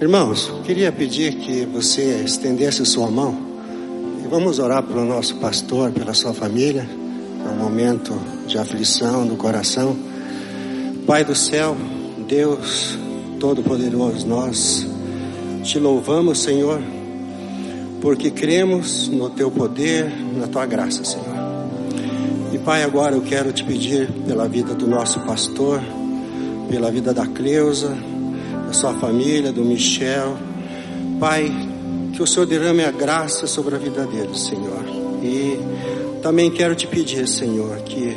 Irmãos, 0.00 0.52
queria 0.64 0.90
pedir 0.90 1.34
que 1.34 1.66
você 1.66 2.22
estendesse 2.24 2.84
sua 2.86 3.10
mão 3.10 3.36
e 4.24 4.28
vamos 4.28 4.58
orar 4.58 4.82
pelo 4.82 5.04
nosso 5.04 5.36
pastor, 5.36 5.90
pela 5.92 6.14
sua 6.14 6.32
família. 6.32 7.03
É 7.44 7.48
um 7.48 7.56
momento 7.56 8.18
de 8.46 8.58
aflição 8.58 9.26
do 9.26 9.36
coração. 9.36 9.96
Pai 11.06 11.24
do 11.24 11.34
céu, 11.34 11.76
Deus 12.26 12.98
Todo-Poderoso, 13.38 14.26
nós 14.26 14.86
te 15.62 15.78
louvamos, 15.78 16.42
Senhor, 16.42 16.80
porque 18.00 18.30
cremos 18.30 19.08
no 19.08 19.28
teu 19.30 19.50
poder, 19.50 20.10
na 20.36 20.46
tua 20.46 20.64
graça, 20.64 21.04
Senhor. 21.04 21.34
E 22.52 22.58
Pai, 22.58 22.82
agora 22.82 23.14
eu 23.14 23.22
quero 23.22 23.52
te 23.52 23.64
pedir 23.64 24.10
pela 24.26 24.48
vida 24.48 24.74
do 24.74 24.86
nosso 24.86 25.20
pastor, 25.20 25.82
pela 26.70 26.90
vida 26.90 27.12
da 27.12 27.26
Cleusa, 27.26 27.96
da 28.66 28.72
sua 28.72 28.94
família, 28.94 29.52
do 29.52 29.64
Michel. 29.64 30.38
Pai, 31.18 31.52
que 32.12 32.22
o 32.22 32.26
Senhor 32.26 32.46
derrame 32.46 32.84
a 32.84 32.90
graça 32.90 33.46
sobre 33.46 33.74
a 33.74 33.78
vida 33.78 34.06
deles, 34.06 34.40
Senhor. 34.40 34.84
E 35.22 35.58
também 36.24 36.50
quero 36.50 36.74
te 36.74 36.86
pedir, 36.86 37.28
Senhor, 37.28 37.76
que 37.80 38.16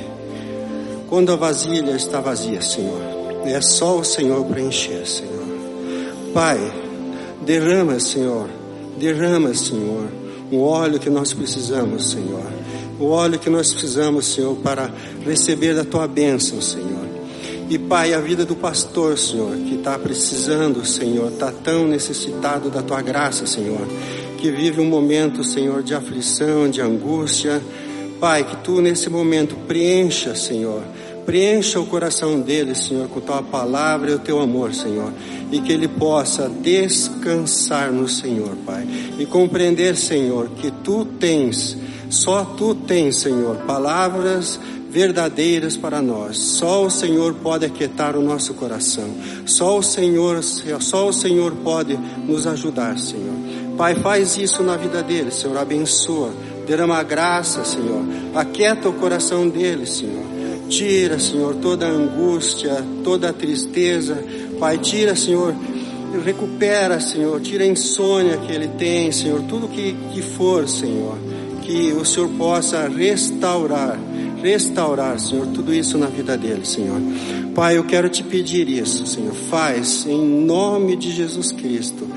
quando 1.10 1.30
a 1.34 1.36
vasilha 1.36 1.92
está 1.92 2.22
vazia, 2.22 2.62
Senhor, 2.62 3.02
é 3.44 3.60
só 3.60 3.98
o 4.00 4.04
Senhor 4.06 4.46
preencher, 4.46 5.06
Senhor. 5.06 5.44
Pai, 6.34 6.58
derrama, 7.46 8.00
Senhor, 8.00 8.48
derrama, 8.98 9.54
Senhor, 9.54 10.08
o 10.50 10.62
óleo 10.62 11.00
que 11.00 11.10
nós 11.10 11.34
precisamos, 11.34 12.12
Senhor. 12.12 12.46
O 12.98 13.08
óleo 13.08 13.38
que 13.38 13.50
nós 13.50 13.74
precisamos, 13.74 14.28
Senhor, 14.28 14.56
para 14.56 14.90
receber 15.26 15.76
da 15.76 15.84
tua 15.84 16.08
bênção, 16.08 16.62
Senhor. 16.62 17.06
E 17.70 17.78
Pai, 17.78 18.14
a 18.14 18.22
vida 18.22 18.46
do 18.46 18.56
pastor, 18.56 19.18
Senhor, 19.18 19.54
que 19.58 19.76
está 19.76 20.00
precisando, 20.00 20.86
Senhor, 20.86 21.30
está 21.30 21.52
tão 21.52 21.86
necessitado 21.86 22.70
da 22.70 22.82
tua 22.82 23.02
graça, 23.02 23.46
Senhor, 23.46 23.86
que 24.38 24.50
vive 24.50 24.80
um 24.80 24.86
momento, 24.86 25.44
Senhor, 25.44 25.84
de 25.84 25.94
aflição, 25.94 26.70
de 26.70 26.80
angústia. 26.80 27.62
Pai, 28.20 28.44
que 28.44 28.58
tu 28.58 28.82
nesse 28.82 29.10
momento 29.10 29.56
preencha, 29.68 30.36
Senhor, 30.36 30.82
Preencha 31.28 31.78
o 31.78 31.86
coração 31.86 32.40
dele, 32.40 32.74
Senhor, 32.74 33.10
com 33.10 33.20
tua 33.20 33.44
palavra 33.44 34.12
e 34.12 34.14
o 34.14 34.20
teu 34.20 34.40
amor, 34.40 34.74
Senhor. 34.74 35.12
E 35.52 35.60
que 35.60 35.74
ele 35.74 35.90
possa 35.90 36.48
descansar 36.48 37.92
no 37.92 38.08
Senhor, 38.08 38.56
Pai. 38.66 38.88
E 39.20 39.26
compreender, 39.26 39.98
Senhor, 39.98 40.48
que 40.56 40.72
tu 40.72 41.04
tens, 41.04 41.78
só 42.10 42.46
tu 42.46 42.74
tens, 42.74 43.18
Senhor, 43.18 43.58
palavras 43.68 44.58
verdadeiras 44.90 45.76
para 45.76 46.02
nós. 46.02 46.38
Só 46.38 46.86
o 46.86 46.90
Senhor 46.90 47.34
pode 47.34 47.66
aquietar 47.66 48.16
o 48.16 48.22
nosso 48.22 48.54
coração. 48.54 49.10
Só 49.46 49.78
o 49.78 49.84
Senhor, 49.84 50.42
só 50.42 51.10
o 51.10 51.14
Senhor 51.14 51.52
pode 51.62 52.00
nos 52.26 52.48
ajudar, 52.48 52.98
Senhor. 52.98 53.36
Pai, 53.78 53.96
faz 53.96 54.38
isso 54.38 54.64
na 54.64 54.78
vida 54.78 55.04
dele, 55.04 55.30
Senhor. 55.30 55.58
Abençoa. 55.58 56.32
Derrama 56.68 57.02
graça, 57.02 57.64
Senhor. 57.64 58.04
Aquieta 58.36 58.90
o 58.90 58.94
coração 58.94 59.48
dele, 59.48 59.86
Senhor. 59.86 60.26
Tira, 60.68 61.18
Senhor, 61.18 61.56
toda 61.56 61.86
a 61.86 61.90
angústia, 61.90 62.84
toda 63.04 63.30
a 63.30 63.34
tristeza. 63.34 64.22
Pai, 64.60 64.78
tira, 64.78 65.16
Senhor, 65.16 65.56
recupera, 66.24 67.00
Senhor, 67.00 67.40
tira 67.42 67.64
a 67.64 67.68
insônia 67.68 68.38
que 68.38 68.52
ele 68.52 68.68
tem, 68.68 69.12
Senhor, 69.12 69.42
tudo 69.44 69.68
que, 69.68 69.96
que 70.14 70.22
for, 70.22 70.68
Senhor, 70.68 71.18
que 71.62 71.94
o 71.94 72.06
Senhor 72.06 72.30
possa 72.38 72.88
restaurar, 72.88 74.00
restaurar, 74.42 75.20
Senhor, 75.20 75.48
tudo 75.48 75.74
isso 75.74 75.98
na 75.98 76.08
vida 76.08 76.38
dele, 76.38 76.66
Senhor. 76.66 77.00
Pai, 77.54 77.78
eu 77.78 77.84
quero 77.84 78.10
te 78.10 78.24
pedir 78.24 78.70
isso, 78.70 79.06
Senhor, 79.06 79.34
faz 79.34 80.06
em 80.08 80.46
nome 80.46 80.96
de 80.96 81.12
Jesus 81.12 81.52
Cristo. 81.52 82.08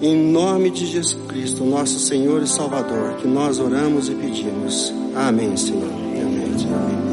Em 0.00 0.30
nome 0.30 0.70
de 0.70 0.86
Jesus 0.86 1.18
Cristo, 1.26 1.64
nosso 1.64 1.98
Senhor 1.98 2.42
e 2.42 2.46
Salvador, 2.46 3.14
que 3.14 3.26
nós 3.26 3.58
oramos 3.58 4.08
e 4.08 4.14
pedimos. 4.14 4.92
Amém, 5.14 5.56
Senhor. 5.56 5.90
Amém, 5.90 6.58
Senhor. 6.58 7.05